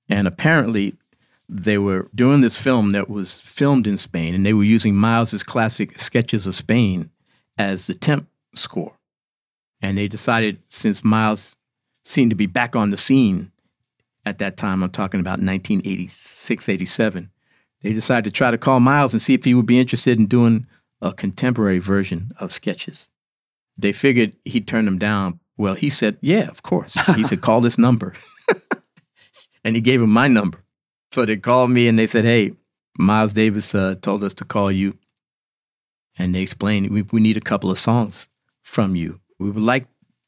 And 0.09 0.27
apparently 0.27 0.97
they 1.49 1.79
were 1.79 2.11
doing 2.15 2.41
this 2.41 2.57
film 2.57 2.93
that 2.93 3.09
was 3.09 3.41
filmed 3.41 3.87
in 3.87 3.99
Spain, 3.99 4.35
and 4.35 4.45
they 4.45 4.53
were 4.53 4.65
using 4.65 4.97
Miles's 4.97 5.43
classic 5.43 5.99
sketches 5.99 6.47
of 6.47 6.55
Spain 6.55 7.11
as 7.57 7.87
the 7.87 7.95
temp 7.95 8.29
score. 8.55 8.95
And 9.81 9.97
they 9.97 10.09
decided, 10.09 10.59
since 10.69 11.05
Miles 11.05 11.56
seemed 12.07 12.31
to 12.31 12.37
be 12.37 12.47
back 12.47 12.77
on 12.77 12.91
the 12.91 12.97
scene 12.97 13.53
at 14.25 14.39
that 14.39 14.57
time, 14.57 14.83
I'm 14.83 14.91
talking 14.91 15.21
about 15.21 15.39
1986, 15.39 16.69
87, 16.69 17.31
they 17.83 17.93
decided 17.93 18.25
to 18.25 18.31
try 18.33 18.51
to 18.51 18.59
call 18.59 18.81
Miles 18.81 19.13
and 19.13 19.23
see 19.23 19.35
if 19.35 19.45
he 19.45 19.55
would 19.55 19.67
be 19.67 19.79
interested 19.79 20.19
in 20.19 20.27
doing 20.27 20.67
a 21.01 21.13
contemporary 21.13 21.79
version 21.79 22.33
of 22.41 22.53
sketches. 22.53 23.09
They 23.79 23.93
figured 23.93 24.33
he'd 24.45 24.67
turn 24.67 24.85
them 24.85 24.99
down. 24.99 25.39
Well, 25.57 25.75
he 25.75 25.91
said, 25.91 26.19
Yeah, 26.21 26.49
of 26.49 26.63
course. 26.63 26.95
He 27.15 27.23
said, 27.25 27.41
Call 27.41 27.61
this 27.61 27.79
number. 27.79 28.15
and 29.65 29.77
he 29.77 29.81
gave 29.81 30.03
him 30.03 30.11
my 30.11 30.27
number. 30.27 30.65
So 31.13 31.25
they 31.25 31.37
called 31.37 31.71
me 31.71 31.89
and 31.89 31.99
they 31.99 32.07
said, 32.07 32.25
"Hey, 32.25 32.53
Miles 32.99 33.33
Davis 33.33 33.75
uh, 33.75 33.95
told 34.03 34.25
us 34.25 34.35
to 34.35 34.45
call 34.45 34.73
you." 34.73 34.99
And 36.19 36.35
they 36.35 36.43
explained 36.43 36.91
we, 36.91 37.03
we 37.03 37.21
need 37.21 37.37
a 37.37 37.41
couple 37.41 37.71
of 37.71 37.79
songs 37.79 38.27
from 38.63 38.97
you. 38.97 39.21
We 39.39 39.51
would 39.51 39.63
like 39.63 39.87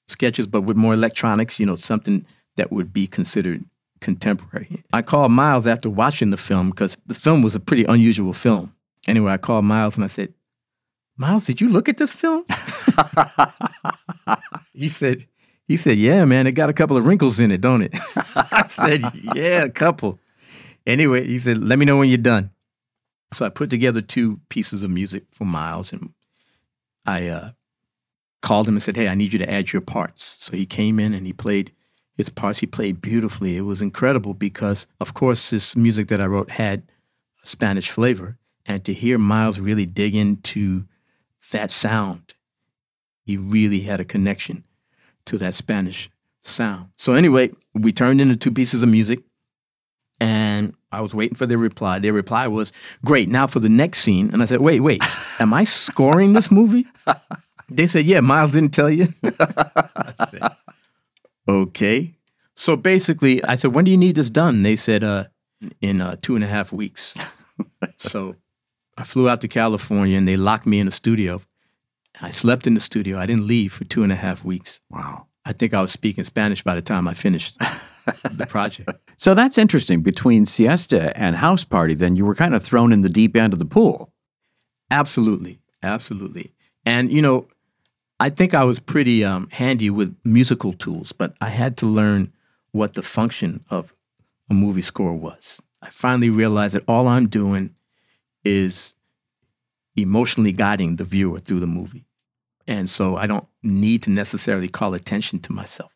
sketches, 0.08 0.46
but 0.46 0.62
with 0.62 0.76
more 0.76 0.94
electronics. 0.94 1.60
You 1.60 1.66
know, 1.66 1.76
something 1.76 2.26
that 2.56 2.72
would 2.72 2.92
be 2.92 3.06
considered 3.06 3.64
contemporary. 4.00 4.82
I 4.92 5.02
called 5.02 5.32
Miles 5.32 5.66
after 5.66 5.90
watching 5.90 6.30
the 6.30 6.36
film 6.36 6.70
because 6.70 6.96
the 7.06 7.14
film 7.14 7.42
was 7.42 7.54
a 7.54 7.60
pretty 7.60 7.84
unusual 7.84 8.32
film. 8.32 8.74
Anyway, 9.06 9.32
I 9.32 9.38
called 9.38 9.64
Miles 9.64 9.96
and 9.96 10.04
I 10.04 10.08
said, 10.08 10.34
Miles, 11.16 11.46
did 11.46 11.60
you 11.60 11.68
look 11.68 11.88
at 11.88 11.96
this 11.96 12.12
film? 12.12 12.44
he 14.72 14.88
said, 14.88 15.26
he 15.66 15.76
said, 15.76 15.98
yeah, 15.98 16.24
man, 16.24 16.46
it 16.46 16.52
got 16.52 16.70
a 16.70 16.72
couple 16.72 16.96
of 16.96 17.06
wrinkles 17.06 17.40
in 17.40 17.50
it, 17.50 17.60
don't 17.60 17.82
it? 17.82 17.92
I 18.36 18.66
said, 18.68 19.02
yeah, 19.34 19.64
a 19.64 19.70
couple. 19.70 20.20
Anyway, 20.88 21.26
he 21.26 21.38
said, 21.38 21.58
"Let 21.58 21.78
me 21.78 21.84
know 21.84 21.98
when 21.98 22.08
you're 22.08 22.16
done." 22.16 22.50
So 23.34 23.44
I 23.44 23.50
put 23.50 23.68
together 23.68 24.00
two 24.00 24.40
pieces 24.48 24.82
of 24.82 24.90
music 24.90 25.24
for 25.30 25.44
Miles, 25.44 25.92
and 25.92 26.14
I 27.04 27.28
uh, 27.28 27.50
called 28.40 28.68
him 28.68 28.74
and 28.74 28.82
said, 28.82 28.96
Hey, 28.96 29.08
I 29.08 29.14
need 29.14 29.32
you 29.32 29.38
to 29.38 29.50
add 29.50 29.72
your 29.72 29.82
parts. 29.82 30.36
So 30.40 30.56
he 30.56 30.66
came 30.66 30.98
in 30.98 31.14
and 31.14 31.26
he 31.26 31.32
played 31.32 31.72
his 32.16 32.28
parts. 32.28 32.58
He 32.58 32.66
played 32.66 33.00
beautifully. 33.00 33.56
It 33.56 33.62
was 33.62 33.82
incredible 33.82 34.34
because, 34.34 34.86
of 35.00 35.14
course, 35.14 35.50
this 35.50 35.76
music 35.76 36.08
that 36.08 36.20
I 36.20 36.26
wrote 36.26 36.50
had 36.50 36.82
a 37.42 37.46
Spanish 37.46 37.90
flavor. 37.90 38.38
And 38.66 38.84
to 38.84 38.92
hear 38.92 39.18
Miles 39.18 39.60
really 39.60 39.86
dig 39.86 40.14
into 40.14 40.84
that 41.52 41.70
sound, 41.70 42.34
he 43.24 43.36
really 43.36 43.80
had 43.80 44.00
a 44.00 44.04
connection 44.04 44.64
to 45.24 45.38
that 45.38 45.54
Spanish 45.54 46.10
sound. 46.42 46.88
So, 46.96 47.14
anyway, 47.14 47.50
we 47.74 47.92
turned 47.92 48.20
into 48.20 48.36
two 48.36 48.52
pieces 48.52 48.82
of 48.82 48.88
music 48.88 49.20
and 50.20 50.74
I 50.90 51.00
was 51.00 51.14
waiting 51.14 51.36
for 51.36 51.46
their 51.46 51.58
reply. 51.58 51.98
Their 51.98 52.12
reply 52.12 52.48
was, 52.48 52.72
Great, 53.04 53.28
now 53.28 53.46
for 53.46 53.60
the 53.60 53.68
next 53.68 54.00
scene. 54.00 54.30
And 54.32 54.42
I 54.42 54.46
said, 54.46 54.60
Wait, 54.60 54.80
wait, 54.80 55.02
am 55.38 55.54
I 55.54 55.64
scoring 55.64 56.32
this 56.32 56.50
movie? 56.50 56.86
They 57.68 57.86
said, 57.86 58.04
Yeah, 58.04 58.20
Miles 58.20 58.52
didn't 58.52 58.74
tell 58.74 58.90
you. 58.90 59.08
okay. 61.48 62.14
So 62.54 62.76
basically, 62.76 63.44
I 63.44 63.54
said, 63.54 63.74
When 63.74 63.84
do 63.84 63.90
you 63.90 63.96
need 63.96 64.16
this 64.16 64.30
done? 64.30 64.62
They 64.62 64.76
said, 64.76 65.04
uh, 65.04 65.24
In 65.80 66.00
uh, 66.00 66.16
two 66.20 66.34
and 66.34 66.44
a 66.44 66.48
half 66.48 66.72
weeks. 66.72 67.16
so 67.96 68.36
I 68.96 69.04
flew 69.04 69.28
out 69.28 69.40
to 69.42 69.48
California 69.48 70.16
and 70.16 70.26
they 70.26 70.36
locked 70.36 70.66
me 70.66 70.80
in 70.80 70.88
a 70.88 70.92
studio. 70.92 71.40
I 72.20 72.30
slept 72.30 72.66
in 72.66 72.74
the 72.74 72.80
studio. 72.80 73.18
I 73.18 73.26
didn't 73.26 73.46
leave 73.46 73.72
for 73.72 73.84
two 73.84 74.02
and 74.02 74.12
a 74.12 74.16
half 74.16 74.44
weeks. 74.44 74.80
Wow. 74.90 75.26
I 75.44 75.52
think 75.52 75.72
I 75.72 75.80
was 75.80 75.92
speaking 75.92 76.24
Spanish 76.24 76.62
by 76.62 76.74
the 76.74 76.82
time 76.82 77.06
I 77.06 77.14
finished 77.14 77.58
the 77.58 78.46
project. 78.48 78.90
So 79.16 79.34
that's 79.34 79.56
interesting. 79.56 80.02
Between 80.02 80.46
siesta 80.46 81.16
and 81.16 81.36
house 81.36 81.64
party, 81.64 81.94
then 81.94 82.16
you 82.16 82.24
were 82.24 82.34
kind 82.34 82.54
of 82.54 82.62
thrown 82.62 82.92
in 82.92 83.02
the 83.02 83.08
deep 83.08 83.36
end 83.36 83.52
of 83.52 83.58
the 83.58 83.64
pool. 83.64 84.12
Absolutely. 84.90 85.60
Absolutely. 85.82 86.52
And, 86.84 87.12
you 87.12 87.22
know, 87.22 87.46
I 88.20 88.30
think 88.30 88.54
I 88.54 88.64
was 88.64 88.80
pretty 88.80 89.24
um, 89.24 89.48
handy 89.50 89.90
with 89.90 90.16
musical 90.24 90.72
tools, 90.72 91.12
but 91.12 91.36
I 91.40 91.50
had 91.50 91.76
to 91.78 91.86
learn 91.86 92.32
what 92.72 92.94
the 92.94 93.02
function 93.02 93.64
of 93.70 93.94
a 94.50 94.54
movie 94.54 94.82
score 94.82 95.14
was. 95.14 95.60
I 95.82 95.90
finally 95.90 96.30
realized 96.30 96.74
that 96.74 96.84
all 96.88 97.06
I'm 97.06 97.28
doing 97.28 97.74
is 98.44 98.94
emotionally 99.96 100.52
guiding 100.52 100.96
the 100.96 101.04
viewer 101.04 101.38
through 101.38 101.60
the 101.60 101.66
movie. 101.66 102.06
And 102.66 102.90
so 102.90 103.16
I 103.16 103.26
don't 103.26 103.46
need 103.62 104.02
to 104.04 104.10
necessarily 104.10 104.68
call 104.68 104.94
attention 104.94 105.38
to 105.40 105.52
myself. 105.52 105.92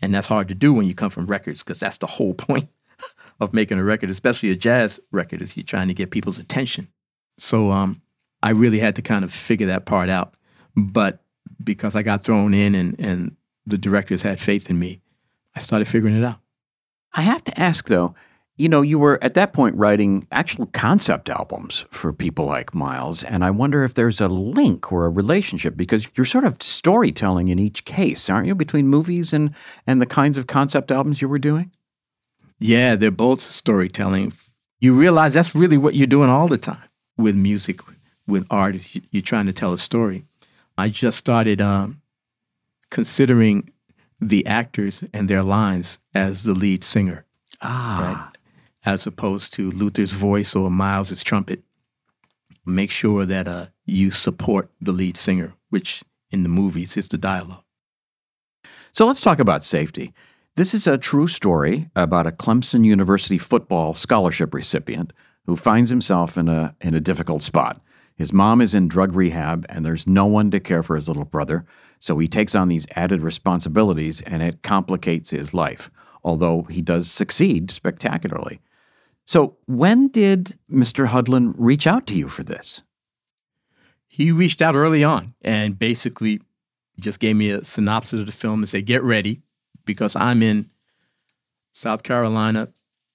And 0.00 0.14
that's 0.14 0.26
hard 0.26 0.48
to 0.48 0.54
do 0.54 0.72
when 0.72 0.86
you 0.86 0.94
come 0.94 1.10
from 1.10 1.26
records 1.26 1.62
because 1.62 1.80
that's 1.80 1.98
the 1.98 2.06
whole 2.06 2.34
point 2.48 2.68
of 3.40 3.54
making 3.54 3.78
a 3.78 3.84
record, 3.84 4.10
especially 4.10 4.50
a 4.50 4.56
jazz 4.56 5.00
record, 5.10 5.42
is 5.42 5.56
you're 5.56 5.64
trying 5.64 5.88
to 5.88 5.94
get 5.94 6.10
people's 6.10 6.38
attention. 6.38 6.88
So 7.38 7.70
um, 7.70 8.02
I 8.42 8.50
really 8.50 8.78
had 8.78 8.96
to 8.96 9.02
kind 9.02 9.24
of 9.24 9.32
figure 9.32 9.68
that 9.68 9.86
part 9.86 10.08
out. 10.08 10.34
But 10.76 11.22
because 11.64 11.94
I 11.94 12.02
got 12.02 12.22
thrown 12.22 12.54
in 12.54 12.74
and, 12.74 12.96
and 12.98 13.36
the 13.66 13.78
directors 13.78 14.22
had 14.22 14.40
faith 14.40 14.70
in 14.70 14.78
me, 14.78 15.00
I 15.54 15.60
started 15.60 15.86
figuring 15.86 16.16
it 16.16 16.24
out. 16.24 16.40
I 17.14 17.22
have 17.22 17.44
to 17.44 17.60
ask 17.60 17.88
though, 17.88 18.14
you 18.56 18.68
know, 18.68 18.82
you 18.82 18.98
were 18.98 19.18
at 19.22 19.34
that 19.34 19.52
point 19.52 19.74
writing 19.76 20.26
actual 20.30 20.66
concept 20.66 21.28
albums 21.30 21.84
for 21.90 22.12
people 22.12 22.44
like 22.44 22.74
Miles, 22.74 23.24
and 23.24 23.44
I 23.44 23.50
wonder 23.50 23.82
if 23.82 23.94
there's 23.94 24.20
a 24.20 24.28
link 24.28 24.92
or 24.92 25.06
a 25.06 25.10
relationship 25.10 25.76
because 25.76 26.06
you're 26.14 26.26
sort 26.26 26.44
of 26.44 26.62
storytelling 26.62 27.48
in 27.48 27.58
each 27.58 27.84
case, 27.84 28.28
aren't 28.28 28.46
you, 28.46 28.54
between 28.54 28.88
movies 28.88 29.32
and 29.32 29.54
and 29.86 30.02
the 30.02 30.06
kinds 30.06 30.36
of 30.36 30.46
concept 30.46 30.90
albums 30.90 31.22
you 31.22 31.28
were 31.28 31.38
doing? 31.38 31.70
Yeah, 32.58 32.94
they're 32.94 33.10
both 33.10 33.40
storytelling. 33.40 34.34
You 34.80 34.94
realize 34.94 35.34
that's 35.34 35.54
really 35.54 35.78
what 35.78 35.94
you're 35.94 36.06
doing 36.06 36.28
all 36.28 36.46
the 36.46 36.58
time 36.58 36.88
with 37.16 37.34
music, 37.34 37.80
with 38.26 38.46
art. 38.50 38.76
You're 39.10 39.22
trying 39.22 39.46
to 39.46 39.52
tell 39.52 39.72
a 39.72 39.78
story. 39.78 40.26
I 40.82 40.88
just 40.88 41.16
started 41.16 41.60
um, 41.60 42.02
considering 42.90 43.70
the 44.20 44.44
actors 44.46 45.04
and 45.14 45.28
their 45.28 45.44
lines 45.44 46.00
as 46.12 46.42
the 46.42 46.54
lead 46.54 46.82
singer. 46.82 47.24
Ah. 47.60 48.00
Right? 48.02 48.38
As 48.84 49.06
opposed 49.06 49.52
to 49.52 49.70
Luther's 49.70 50.10
voice 50.10 50.56
or 50.56 50.72
Miles's 50.72 51.22
trumpet. 51.22 51.62
Make 52.66 52.90
sure 52.90 53.24
that 53.24 53.46
uh, 53.46 53.66
you 53.86 54.10
support 54.10 54.72
the 54.80 54.90
lead 54.90 55.16
singer, 55.16 55.54
which 55.70 56.02
in 56.32 56.42
the 56.42 56.48
movies 56.48 56.96
is 56.96 57.06
the 57.06 57.16
dialogue. 57.16 57.62
So 58.92 59.06
let's 59.06 59.22
talk 59.22 59.38
about 59.38 59.62
safety. 59.62 60.12
This 60.56 60.74
is 60.74 60.88
a 60.88 60.98
true 60.98 61.28
story 61.28 61.90
about 61.94 62.26
a 62.26 62.32
Clemson 62.32 62.84
University 62.84 63.38
football 63.38 63.94
scholarship 63.94 64.52
recipient 64.52 65.12
who 65.46 65.54
finds 65.54 65.90
himself 65.90 66.36
in 66.36 66.48
a, 66.48 66.74
in 66.80 66.96
a 66.96 67.00
difficult 67.00 67.44
spot. 67.44 67.80
His 68.22 68.32
mom 68.32 68.60
is 68.60 68.72
in 68.72 68.86
drug 68.86 69.16
rehab, 69.16 69.66
and 69.68 69.84
there's 69.84 70.06
no 70.06 70.26
one 70.26 70.52
to 70.52 70.60
care 70.60 70.84
for 70.84 70.94
his 70.94 71.08
little 71.08 71.24
brother, 71.24 71.64
so 71.98 72.16
he 72.18 72.28
takes 72.28 72.54
on 72.54 72.68
these 72.68 72.86
added 72.94 73.20
responsibilities, 73.20 74.20
and 74.20 74.44
it 74.44 74.62
complicates 74.62 75.30
his 75.30 75.52
life, 75.52 75.90
although 76.22 76.62
he 76.70 76.82
does 76.82 77.10
succeed 77.10 77.72
spectacularly. 77.72 78.60
So, 79.24 79.56
when 79.66 80.06
did 80.06 80.56
Mr. 80.70 81.08
Hudlin 81.08 81.52
reach 81.56 81.84
out 81.84 82.06
to 82.06 82.14
you 82.14 82.28
for 82.28 82.44
this? 82.44 82.82
He 84.06 84.30
reached 84.30 84.62
out 84.62 84.76
early 84.76 85.02
on 85.02 85.34
and 85.42 85.76
basically 85.76 86.42
just 87.00 87.18
gave 87.18 87.34
me 87.34 87.50
a 87.50 87.64
synopsis 87.64 88.20
of 88.20 88.26
the 88.26 88.30
film 88.30 88.60
and 88.60 88.68
said, 88.68 88.86
Get 88.86 89.02
ready, 89.02 89.42
because 89.84 90.14
I'm 90.14 90.44
in 90.44 90.70
South 91.72 92.04
Carolina 92.04 92.68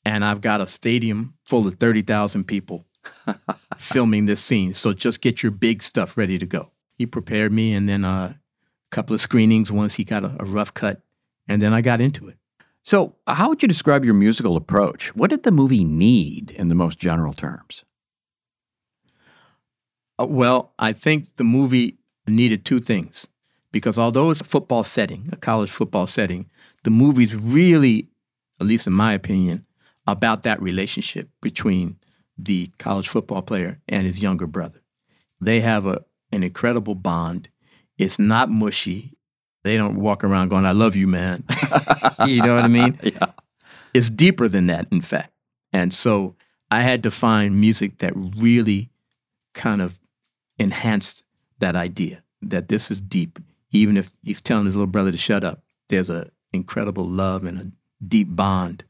and 0.03 0.25
I've 0.25 0.41
got 0.41 0.59
a 0.59 0.67
stadium 0.67 1.35
full 1.45 1.65
of 1.65 1.75
30,000 1.75 2.43
people 2.43 2.83
filming 3.77 4.25
this 4.25 4.41
scene. 4.41 4.73
So 4.73 4.93
just 4.93 5.21
get 5.21 5.43
your 5.43 5.51
big 5.51 5.83
stuff 5.83 6.17
ready 6.17 6.37
to 6.37 6.45
go. 6.45 6.71
He 6.97 7.05
prepared 7.05 7.51
me, 7.51 7.73
and 7.73 7.87
then 7.87 8.03
uh, 8.03 8.33
a 8.33 8.39
couple 8.91 9.13
of 9.13 9.21
screenings 9.21 9.71
once 9.71 9.95
he 9.95 10.03
got 10.03 10.23
a, 10.23 10.35
a 10.39 10.45
rough 10.45 10.73
cut, 10.73 11.01
and 11.47 11.61
then 11.61 11.73
I 11.73 11.81
got 11.81 12.01
into 12.01 12.27
it. 12.27 12.37
So, 12.83 13.15
how 13.27 13.49
would 13.49 13.61
you 13.61 13.67
describe 13.67 14.05
your 14.05 14.13
musical 14.13 14.55
approach? 14.55 15.13
What 15.15 15.29
did 15.29 15.43
the 15.43 15.51
movie 15.51 15.83
need 15.83 16.51
in 16.51 16.69
the 16.69 16.75
most 16.75 16.97
general 16.97 17.33
terms? 17.33 17.83
Uh, 20.19 20.25
well, 20.25 20.73
I 20.79 20.93
think 20.93 21.35
the 21.35 21.43
movie 21.43 21.97
needed 22.27 22.65
two 22.65 22.79
things 22.79 23.27
because 23.71 23.97
although 23.97 24.31
it's 24.31 24.41
a 24.41 24.45
football 24.45 24.83
setting, 24.83 25.29
a 25.31 25.35
college 25.35 25.69
football 25.69 26.07
setting, 26.07 26.49
the 26.83 26.89
movie's 26.89 27.35
really, 27.35 28.09
at 28.59 28.67
least 28.67 28.87
in 28.87 28.93
my 28.93 29.13
opinion, 29.13 29.65
about 30.07 30.43
that 30.43 30.61
relationship 30.61 31.29
between 31.41 31.97
the 32.38 32.72
college 32.77 33.08
football 33.08 33.41
player 33.41 33.79
and 33.88 34.06
his 34.06 34.20
younger 34.20 34.48
brother. 34.48 34.82
They 35.41 35.62
have 35.62 35.86
a, 35.86 36.03
an 36.32 36.44
incredible 36.44 36.96
bond. 36.96 37.50
It's 37.98 38.20
not 38.20 38.50
mushy. 38.50 39.13
They 39.63 39.77
don't 39.77 40.00
walk 40.00 40.24
around 40.24 40.50
going, 40.50 40.65
I 40.65 40.72
love 40.72 40.96
you, 40.96 41.08
man. 41.08 41.44
you 42.25 42.41
know 42.41 42.56
what 42.56 42.63
I 42.63 42.67
mean? 42.67 43.00
Yeah. 43.03 43.32
It's 43.94 44.10
deeper 44.10 44.48
than 44.48 44.67
that, 44.67 44.88
in 44.91 45.01
fact. 45.01 45.34
And 45.74 45.94
so 45.94 46.36
I 46.70 46.82
had 46.82 47.03
to 47.03 47.12
find 47.12 47.60
music 47.60 48.00
that 48.00 48.13
really 48.15 48.91
kind 49.53 49.82
of 49.82 49.98
enhanced 50.60 51.24
that 51.60 51.75
idea 51.75 52.24
that 52.41 52.67
this 52.67 52.91
is 52.91 53.01
deep. 53.01 53.39
Even 53.72 53.98
if 53.98 54.12
he's 54.24 54.41
telling 54.41 54.65
his 54.65 54.75
little 54.75 54.88
brother 54.88 55.12
to 55.12 55.17
shut 55.17 55.44
up, 55.44 55.63
there's 55.89 56.10
an 56.10 56.29
incredible 56.53 57.08
love 57.08 57.44
and 57.44 57.60
a 57.60 57.72
deep 58.06 58.27
bond 58.36 58.84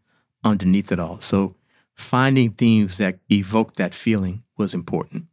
underneath 0.44 0.92
it 0.92 1.00
all. 1.00 1.20
So 1.20 1.56
finding 1.98 2.51
themes 2.51 2.98
that 2.98 3.20
evoke 3.32 3.74
that 3.75 3.94
feeling 3.94 4.44
was 4.58 4.74
important. 4.74 5.25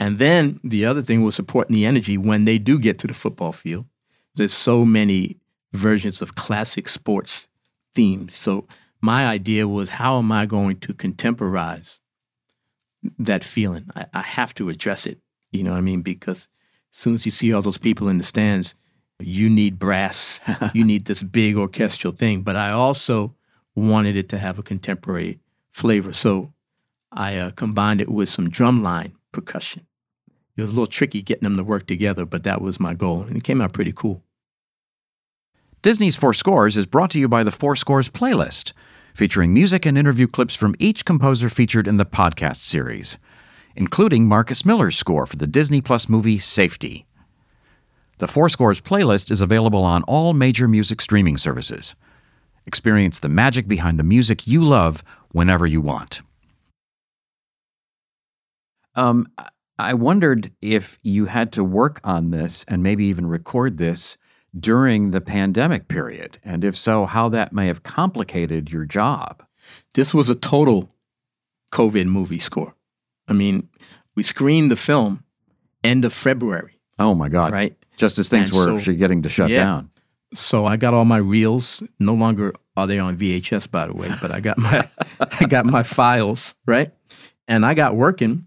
And 0.00 0.18
then 0.18 0.58
the 0.64 0.84
other 0.84 1.02
thing 1.02 1.22
was 1.22 1.36
supporting 1.36 1.74
the 1.74 1.86
energy 1.86 2.18
when 2.18 2.44
they 2.44 2.58
do 2.58 2.78
get 2.78 2.98
to 3.00 3.06
the 3.06 3.14
football 3.14 3.52
field. 3.52 3.84
There's 4.34 4.54
so 4.54 4.84
many 4.84 5.38
versions 5.72 6.20
of 6.22 6.34
classic 6.34 6.88
sports 6.88 7.46
themes. 7.94 8.34
So 8.34 8.66
my 9.00 9.26
idea 9.26 9.68
was 9.68 9.90
how 9.90 10.18
am 10.18 10.32
I 10.32 10.46
going 10.46 10.80
to 10.80 10.94
contemporize 10.94 12.00
that 13.18 13.44
feeling? 13.44 13.90
I, 13.94 14.06
I 14.14 14.22
have 14.22 14.54
to 14.54 14.70
address 14.70 15.06
it. 15.06 15.18
You 15.50 15.62
know 15.62 15.72
what 15.72 15.78
I 15.78 15.82
mean? 15.82 16.02
Because 16.02 16.48
as 16.90 16.98
soon 16.98 17.14
as 17.14 17.26
you 17.26 17.30
see 17.30 17.52
all 17.52 17.62
those 17.62 17.78
people 17.78 18.08
in 18.08 18.18
the 18.18 18.24
stands, 18.24 18.74
you 19.20 19.50
need 19.50 19.78
brass, 19.78 20.40
you 20.74 20.84
need 20.84 21.04
this 21.04 21.22
big 21.22 21.56
orchestral 21.56 22.14
thing. 22.14 22.42
But 22.42 22.56
I 22.56 22.70
also 22.70 23.34
wanted 23.74 24.16
it 24.16 24.30
to 24.30 24.38
have 24.38 24.58
a 24.58 24.62
contemporary 24.62 25.38
flavor. 25.72 26.12
So 26.12 26.52
I 27.10 27.36
uh, 27.36 27.50
combined 27.50 28.00
it 28.00 28.10
with 28.10 28.28
some 28.28 28.48
drumline 28.48 29.12
percussion. 29.32 29.86
It 30.56 30.60
was 30.60 30.70
a 30.70 30.72
little 30.72 30.86
tricky 30.86 31.22
getting 31.22 31.44
them 31.44 31.56
to 31.56 31.64
work 31.64 31.86
together, 31.86 32.26
but 32.26 32.44
that 32.44 32.60
was 32.60 32.78
my 32.78 32.94
goal, 32.94 33.22
and 33.22 33.36
it 33.36 33.44
came 33.44 33.60
out 33.60 33.72
pretty 33.72 33.92
cool. 33.92 34.22
Disney's 35.80 36.14
For 36.14 36.32
Scores 36.34 36.76
is 36.76 36.86
brought 36.86 37.10
to 37.12 37.18
you 37.18 37.26
by 37.26 37.42
the 37.42 37.50
For 37.50 37.74
Scores 37.74 38.08
playlist, 38.08 38.72
featuring 39.14 39.52
music 39.52 39.84
and 39.84 39.98
interview 39.98 40.26
clips 40.26 40.54
from 40.54 40.76
each 40.78 41.04
composer 41.04 41.48
featured 41.48 41.88
in 41.88 41.96
the 41.96 42.04
podcast 42.04 42.56
series, 42.56 43.18
including 43.74 44.28
Marcus 44.28 44.64
Miller's 44.64 44.96
score 44.96 45.26
for 45.26 45.36
the 45.36 45.46
Disney 45.46 45.80
Plus 45.80 46.08
movie 46.08 46.38
Safety. 46.38 47.06
The 48.18 48.28
For 48.28 48.48
Scores 48.48 48.80
playlist 48.80 49.30
is 49.30 49.40
available 49.40 49.82
on 49.82 50.02
all 50.04 50.34
major 50.34 50.68
music 50.68 51.00
streaming 51.00 51.36
services. 51.36 51.94
Experience 52.66 53.18
the 53.18 53.28
magic 53.28 53.66
behind 53.66 53.98
the 53.98 54.04
music 54.04 54.46
you 54.46 54.62
love 54.62 55.02
whenever 55.32 55.66
you 55.66 55.80
want. 55.80 56.22
Um, 58.94 59.26
I 59.78 59.94
wondered 59.94 60.52
if 60.60 60.98
you 61.02 61.26
had 61.26 61.52
to 61.52 61.64
work 61.64 62.00
on 62.04 62.30
this 62.30 62.64
and 62.68 62.82
maybe 62.82 63.06
even 63.06 63.26
record 63.26 63.78
this 63.78 64.16
during 64.58 65.12
the 65.12 65.20
pandemic 65.20 65.88
period, 65.88 66.38
and 66.44 66.62
if 66.62 66.76
so, 66.76 67.06
how 67.06 67.30
that 67.30 67.54
may 67.54 67.68
have 67.68 67.82
complicated 67.82 68.70
your 68.70 68.84
job. 68.84 69.42
This 69.94 70.12
was 70.12 70.28
a 70.28 70.34
total 70.34 70.94
COVID 71.72 72.06
movie 72.06 72.38
score. 72.38 72.74
I 73.26 73.32
mean, 73.32 73.68
we 74.14 74.22
screened 74.22 74.70
the 74.70 74.76
film 74.76 75.24
end 75.82 76.04
of 76.04 76.12
February, 76.12 76.78
Oh 76.98 77.14
my 77.14 77.30
God! 77.30 77.52
right? 77.52 77.74
Just 77.96 78.18
as 78.18 78.28
things 78.28 78.50
And 78.50 78.58
were 78.58 78.64
so- 78.66 78.76
actually 78.76 78.96
getting 78.96 79.22
to 79.22 79.30
shut 79.30 79.48
Yeah. 79.50 79.64
down. 79.64 79.90
So 80.34 80.66
I 80.66 80.76
got 80.76 80.94
all 80.94 81.04
my 81.04 81.18
reels. 81.18 81.82
No 81.98 82.14
longer 82.14 82.54
are 82.76 82.86
they 82.86 82.98
on 82.98 83.16
VHS, 83.16 83.70
by 83.70 83.86
the 83.86 83.94
way, 83.94 84.10
but 84.20 84.30
I 84.30 84.40
got 84.40 84.58
my 84.58 84.88
I 85.40 85.44
got 85.46 85.66
my 85.66 85.82
files 85.82 86.54
right, 86.66 86.92
and 87.48 87.66
I 87.66 87.74
got 87.74 87.96
working. 87.96 88.46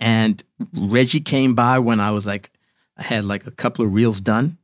And 0.00 0.42
Reggie 0.72 1.20
came 1.20 1.54
by 1.54 1.78
when 1.78 2.00
I 2.00 2.10
was 2.10 2.26
like, 2.26 2.50
I 2.96 3.04
had 3.04 3.24
like 3.24 3.46
a 3.46 3.52
couple 3.52 3.84
of 3.84 3.92
reels 3.92 4.20
done, 4.20 4.58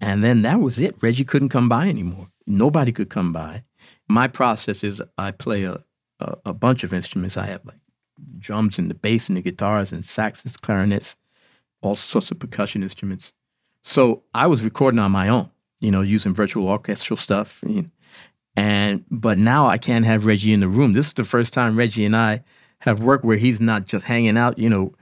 and 0.00 0.24
then 0.24 0.42
that 0.42 0.60
was 0.60 0.78
it. 0.78 0.96
Reggie 1.00 1.24
couldn't 1.24 1.50
come 1.50 1.68
by 1.68 1.88
anymore. 1.88 2.28
Nobody 2.46 2.92
could 2.92 3.08
come 3.08 3.32
by. 3.32 3.62
My 4.08 4.26
process 4.26 4.82
is 4.82 5.00
I 5.16 5.30
play 5.30 5.64
a 5.64 5.82
a, 6.22 6.36
a 6.46 6.54
bunch 6.54 6.84
of 6.84 6.92
instruments. 6.92 7.36
I 7.36 7.46
have 7.46 7.64
like 7.64 7.78
drums 8.38 8.78
and 8.78 8.90
the 8.90 8.94
bass 8.94 9.28
and 9.28 9.36
the 9.36 9.42
guitars 9.42 9.92
and 9.92 10.04
saxes, 10.04 10.60
clarinets, 10.60 11.16
all 11.80 11.94
sorts 11.94 12.30
of 12.30 12.38
percussion 12.38 12.82
instruments. 12.82 13.32
So 13.82 14.22
I 14.32 14.46
was 14.46 14.62
recording 14.62 15.00
on 15.00 15.10
my 15.10 15.28
own, 15.28 15.50
you 15.82 15.90
know, 15.90 16.00
using 16.00 16.32
virtual 16.32 16.68
orchestral 16.68 17.16
stuff. 17.16 17.62
And 18.56 19.04
but 19.10 19.38
now 19.38 19.66
I 19.66 19.78
can't 19.78 20.04
have 20.04 20.26
Reggie 20.26 20.52
in 20.52 20.60
the 20.60 20.68
room. 20.68 20.92
This 20.92 21.08
is 21.08 21.12
the 21.14 21.24
first 21.24 21.52
time 21.52 21.76
Reggie 21.76 22.04
and 22.04 22.16
I 22.16 22.42
have 22.80 23.02
worked 23.02 23.24
where 23.24 23.36
he's 23.36 23.60
not 23.60 23.86
just 23.86 24.06
hanging 24.06 24.36
out. 24.36 24.58
You 24.58 24.68
know, 24.68 24.94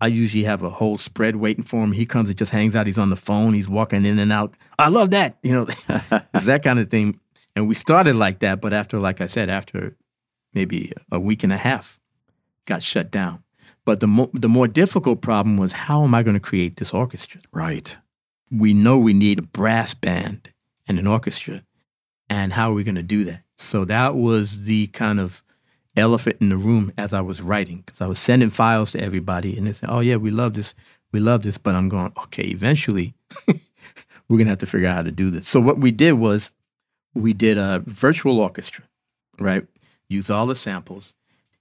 I 0.00 0.08
usually 0.08 0.44
have 0.44 0.62
a 0.62 0.70
whole 0.70 0.98
spread 0.98 1.36
waiting 1.36 1.64
for 1.64 1.82
him. 1.82 1.92
He 1.92 2.04
comes 2.04 2.28
and 2.28 2.38
just 2.38 2.52
hangs 2.52 2.74
out. 2.74 2.86
He's 2.86 2.98
on 2.98 3.10
the 3.10 3.16
phone. 3.16 3.54
He's 3.54 3.68
walking 3.68 4.04
in 4.04 4.18
and 4.18 4.32
out. 4.32 4.54
I 4.78 4.88
love 4.88 5.10
that. 5.12 5.38
You 5.42 5.52
know, 5.52 5.64
that 6.32 6.62
kind 6.62 6.78
of 6.78 6.90
thing. 6.90 7.20
And 7.56 7.68
we 7.68 7.74
started 7.74 8.16
like 8.16 8.40
that, 8.40 8.60
but 8.60 8.72
after, 8.72 8.98
like 8.98 9.20
I 9.20 9.26
said, 9.26 9.48
after 9.48 9.96
maybe 10.52 10.92
a 11.12 11.20
week 11.20 11.44
and 11.44 11.52
a 11.52 11.56
half, 11.56 12.00
got 12.66 12.82
shut 12.82 13.10
down. 13.10 13.44
But 13.84 14.00
the 14.00 14.08
mo- 14.08 14.30
the 14.32 14.48
more 14.48 14.66
difficult 14.66 15.20
problem 15.20 15.56
was 15.56 15.72
how 15.72 16.02
am 16.02 16.14
I 16.14 16.22
going 16.22 16.34
to 16.34 16.40
create 16.40 16.78
this 16.78 16.92
orchestra? 16.92 17.40
Right. 17.52 17.96
We 18.54 18.72
know 18.72 18.98
we 18.98 19.12
need 19.12 19.38
a 19.38 19.42
brass 19.42 19.94
band 19.94 20.50
and 20.86 20.98
an 20.98 21.06
orchestra. 21.06 21.64
And 22.30 22.52
how 22.52 22.70
are 22.70 22.74
we 22.74 22.84
going 22.84 22.94
to 22.94 23.02
do 23.02 23.24
that? 23.24 23.42
So 23.56 23.84
that 23.84 24.16
was 24.16 24.64
the 24.64 24.88
kind 24.88 25.20
of 25.20 25.42
elephant 25.96 26.36
in 26.40 26.48
the 26.48 26.56
room 26.56 26.92
as 26.96 27.12
I 27.12 27.20
was 27.20 27.42
writing, 27.42 27.82
because 27.84 28.00
I 28.00 28.06
was 28.06 28.18
sending 28.18 28.50
files 28.50 28.92
to 28.92 29.00
everybody 29.00 29.56
and 29.56 29.66
they 29.66 29.72
said, 29.72 29.90
oh, 29.90 30.00
yeah, 30.00 30.16
we 30.16 30.30
love 30.30 30.54
this. 30.54 30.74
We 31.12 31.20
love 31.20 31.42
this. 31.42 31.58
But 31.58 31.74
I'm 31.74 31.88
going, 31.88 32.12
okay, 32.24 32.44
eventually 32.44 33.14
we're 33.46 34.38
going 34.38 34.46
to 34.46 34.52
have 34.52 34.58
to 34.58 34.66
figure 34.66 34.88
out 34.88 34.96
how 34.96 35.02
to 35.02 35.10
do 35.10 35.30
this. 35.30 35.48
So 35.48 35.60
what 35.60 35.78
we 35.78 35.90
did 35.90 36.12
was 36.12 36.50
we 37.14 37.32
did 37.32 37.58
a 37.58 37.82
virtual 37.86 38.40
orchestra, 38.40 38.84
right? 39.38 39.66
Use 40.08 40.30
all 40.30 40.46
the 40.46 40.54
samples. 40.54 41.14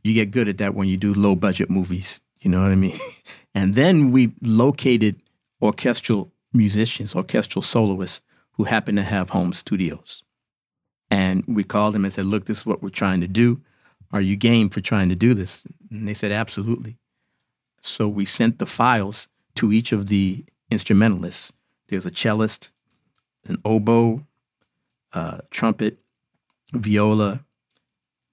You 0.03 0.13
get 0.13 0.31
good 0.31 0.47
at 0.47 0.57
that 0.57 0.75
when 0.75 0.87
you 0.87 0.97
do 0.97 1.13
low 1.13 1.35
budget 1.35 1.69
movies. 1.69 2.19
You 2.41 2.49
know 2.49 2.61
what 2.61 2.71
I 2.71 2.75
mean? 2.75 2.97
and 3.55 3.75
then 3.75 4.11
we 4.11 4.33
located 4.41 5.21
orchestral 5.61 6.32
musicians, 6.53 7.15
orchestral 7.15 7.61
soloists 7.61 8.21
who 8.53 8.63
happen 8.63 8.95
to 8.95 9.03
have 9.03 9.29
home 9.29 9.53
studios. 9.53 10.23
And 11.09 11.43
we 11.47 11.63
called 11.63 11.93
them 11.93 12.05
and 12.05 12.13
said, 12.13 12.25
Look, 12.25 12.45
this 12.45 12.59
is 12.59 12.65
what 12.65 12.81
we're 12.81 12.89
trying 12.89 13.21
to 13.21 13.27
do. 13.27 13.61
Are 14.11 14.21
you 14.21 14.35
game 14.35 14.69
for 14.69 14.81
trying 14.81 15.09
to 15.09 15.15
do 15.15 15.33
this? 15.33 15.65
And 15.91 16.07
they 16.07 16.13
said, 16.13 16.31
Absolutely. 16.31 16.97
So 17.81 18.07
we 18.07 18.25
sent 18.25 18.59
the 18.59 18.65
files 18.65 19.27
to 19.55 19.71
each 19.71 19.91
of 19.91 20.07
the 20.07 20.43
instrumentalists. 20.71 21.51
There's 21.89 22.05
a 22.05 22.11
cellist, 22.11 22.71
an 23.45 23.57
oboe, 23.65 24.25
trumpet, 25.51 25.99
viola, 26.73 27.43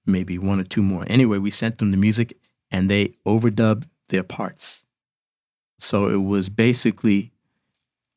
maybe 0.05 0.37
one 0.37 0.59
or 0.59 0.63
two 0.63 0.81
more. 0.81 1.05
Anyway, 1.07 1.37
we 1.37 1.51
sent 1.51 1.77
them 1.77 1.91
the 1.91 1.97
music 1.97 2.37
and 2.71 2.89
they 2.89 3.13
overdubbed 3.25 3.85
their 4.09 4.23
parts. 4.23 4.85
So 5.79 6.07
it 6.07 6.23
was 6.23 6.49
basically 6.49 7.31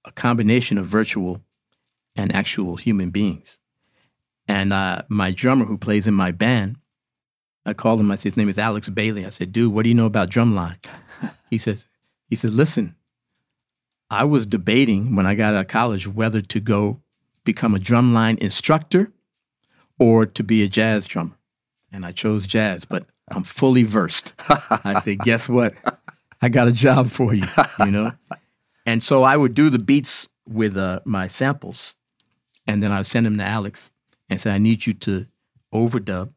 a 0.04 0.12
combination 0.12 0.78
of 0.78 0.86
virtual 0.86 1.40
and 2.16 2.34
actual 2.34 2.76
human 2.76 3.10
beings. 3.10 3.58
And 4.46 4.72
uh, 4.72 5.02
my 5.08 5.30
drummer 5.30 5.64
who 5.64 5.78
plays 5.78 6.06
in 6.06 6.14
my 6.14 6.30
band, 6.30 6.76
I 7.64 7.72
called 7.72 8.00
him. 8.00 8.10
I 8.10 8.16
said, 8.16 8.24
his 8.24 8.36
name 8.36 8.48
is 8.48 8.58
Alex 8.58 8.88
Bailey. 8.88 9.24
I 9.24 9.30
said, 9.30 9.52
dude, 9.52 9.72
what 9.72 9.84
do 9.84 9.88
you 9.88 9.94
know 9.94 10.06
about 10.06 10.30
drumline? 10.30 10.76
he 11.50 11.58
says, 11.58 11.86
he 12.28 12.36
says, 12.36 12.54
listen, 12.54 12.94
I 14.10 14.24
was 14.24 14.46
debating 14.46 15.16
when 15.16 15.26
I 15.26 15.34
got 15.34 15.54
out 15.54 15.60
of 15.60 15.68
college 15.68 16.06
whether 16.06 16.40
to 16.42 16.60
go 16.60 17.00
become 17.44 17.74
a 17.74 17.78
drumline 17.78 18.38
instructor 18.38 19.12
or 19.98 20.26
to 20.26 20.42
be 20.42 20.62
a 20.62 20.68
jazz 20.68 21.06
drummer. 21.06 21.36
And 21.92 22.04
I 22.04 22.12
chose 22.12 22.46
jazz, 22.46 22.84
but 22.84 23.06
I'm 23.28 23.44
fully 23.44 23.84
versed. 23.84 24.34
I 24.48 25.00
said, 25.00 25.20
guess 25.20 25.48
what? 25.48 25.74
I 26.42 26.48
got 26.48 26.68
a 26.68 26.72
job 26.72 27.10
for 27.10 27.32
you, 27.32 27.46
you 27.78 27.90
know? 27.90 28.12
And 28.86 29.02
so 29.02 29.22
I 29.22 29.36
would 29.36 29.54
do 29.54 29.70
the 29.70 29.78
beats 29.78 30.28
with 30.46 30.76
uh, 30.76 31.00
my 31.04 31.26
samples, 31.26 31.94
and 32.66 32.82
then 32.82 32.92
I 32.92 32.98
would 32.98 33.06
send 33.06 33.26
them 33.26 33.38
to 33.38 33.44
Alex 33.44 33.92
and 34.28 34.40
say, 34.40 34.50
I 34.50 34.58
need 34.58 34.86
you 34.86 34.94
to 34.94 35.26
overdub 35.72 36.32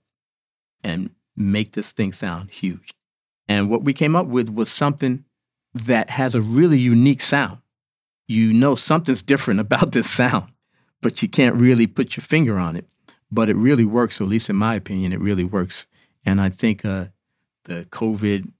and 0.83 1.09
make 1.35 1.73
this 1.73 1.91
thing 1.91 2.13
sound 2.13 2.51
huge. 2.51 2.93
And 3.47 3.69
what 3.69 3.83
we 3.83 3.93
came 3.93 4.15
up 4.15 4.27
with 4.27 4.49
was 4.49 4.69
something 4.69 5.23
that 5.73 6.09
has 6.09 6.35
a 6.35 6.41
really 6.41 6.79
unique 6.79 7.21
sound. 7.21 7.59
You 8.27 8.51
know 8.51 8.75
something's 8.75 9.21
different 9.21 9.59
about 9.67 9.91
this 9.91 10.09
sound, 10.09 10.51
but 11.01 11.21
you 11.21 11.29
can't 11.29 11.55
really 11.55 11.87
put 11.87 12.17
your 12.17 12.23
finger 12.23 12.57
on 12.57 12.75
it. 12.75 12.87
But 13.29 13.49
it 13.49 13.57
really 13.57 13.85
works, 13.85 14.21
or 14.21 14.23
at 14.23 14.29
least 14.29 14.49
in 14.49 14.55
my 14.55 14.75
opinion, 14.75 15.11
it 15.11 15.19
really 15.19 15.43
works. 15.43 15.85
And 16.25 16.39
I 16.39 16.49
think 16.49 16.85
uh, 16.85 17.07
the 17.65 17.85
COVID 17.91 18.51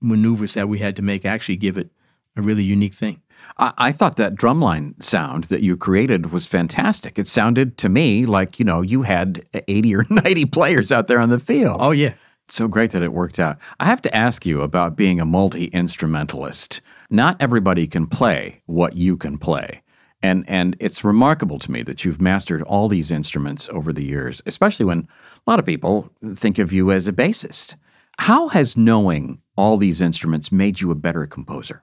maneuvers 0.00 0.54
that 0.54 0.68
we 0.68 0.78
had 0.78 0.96
to 0.96 1.02
make 1.02 1.24
actually 1.24 1.56
give 1.56 1.76
it 1.76 1.90
a 2.36 2.42
really 2.42 2.62
unique 2.62 2.94
thing. 2.94 3.20
I, 3.58 3.72
I 3.76 3.92
thought 3.92 4.16
that 4.16 4.34
drumline 4.34 5.02
sound 5.02 5.44
that 5.44 5.62
you 5.62 5.76
created 5.76 6.32
was 6.32 6.46
fantastic. 6.46 7.18
It 7.18 7.28
sounded 7.28 7.76
to 7.78 7.88
me 7.88 8.26
like, 8.26 8.58
you 8.58 8.64
know, 8.64 8.82
you 8.82 9.02
had 9.02 9.44
80 9.68 9.96
or 9.96 10.06
90 10.10 10.46
players 10.46 10.92
out 10.92 11.06
there 11.08 11.20
on 11.20 11.30
the 11.30 11.38
field. 11.38 11.78
Oh, 11.80 11.92
yeah. 11.92 12.14
So 12.48 12.68
great 12.68 12.90
that 12.90 13.02
it 13.02 13.12
worked 13.12 13.38
out. 13.38 13.58
I 13.80 13.86
have 13.86 14.02
to 14.02 14.14
ask 14.14 14.44
you 14.44 14.62
about 14.62 14.96
being 14.96 15.20
a 15.20 15.24
multi 15.24 15.66
instrumentalist. 15.66 16.80
Not 17.10 17.36
everybody 17.40 17.86
can 17.86 18.06
play 18.06 18.60
what 18.66 18.96
you 18.96 19.16
can 19.16 19.38
play. 19.38 19.82
And, 20.22 20.44
and 20.48 20.76
it's 20.80 21.04
remarkable 21.04 21.58
to 21.58 21.70
me 21.70 21.82
that 21.82 22.04
you've 22.04 22.20
mastered 22.20 22.62
all 22.62 22.88
these 22.88 23.10
instruments 23.10 23.68
over 23.70 23.92
the 23.92 24.04
years, 24.04 24.40
especially 24.46 24.86
when 24.86 25.06
a 25.46 25.50
lot 25.50 25.58
of 25.58 25.66
people 25.66 26.10
think 26.34 26.58
of 26.58 26.72
you 26.72 26.90
as 26.90 27.06
a 27.06 27.12
bassist. 27.12 27.76
How 28.18 28.48
has 28.48 28.76
knowing 28.76 29.42
all 29.56 29.76
these 29.76 30.00
instruments 30.00 30.50
made 30.50 30.80
you 30.80 30.90
a 30.90 30.94
better 30.94 31.26
composer? 31.26 31.82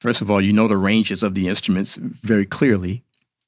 First 0.00 0.20
of 0.20 0.30
all, 0.30 0.40
you 0.40 0.52
know 0.52 0.68
the 0.68 0.76
ranges 0.76 1.22
of 1.22 1.34
the 1.34 1.48
instruments 1.48 1.96
very 1.96 2.46
clearly. 2.46 3.02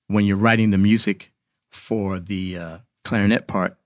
When 0.08 0.24
you're 0.24 0.36
writing 0.36 0.70
the 0.70 0.78
music 0.78 1.32
for 1.70 2.18
the 2.18 2.58
uh, 2.58 2.78
clarinet 3.04 3.46
part, 3.46 3.76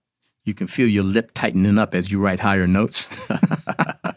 you 0.45 0.55
can 0.55 0.67
feel 0.67 0.89
your 0.89 1.05
lip 1.05 1.33
tightening 1.35 1.79
up 1.79 1.95
as 1.95 2.11
you 2.11 2.19
write 2.19 2.41
higher 2.41 2.67
notes. 2.67 3.09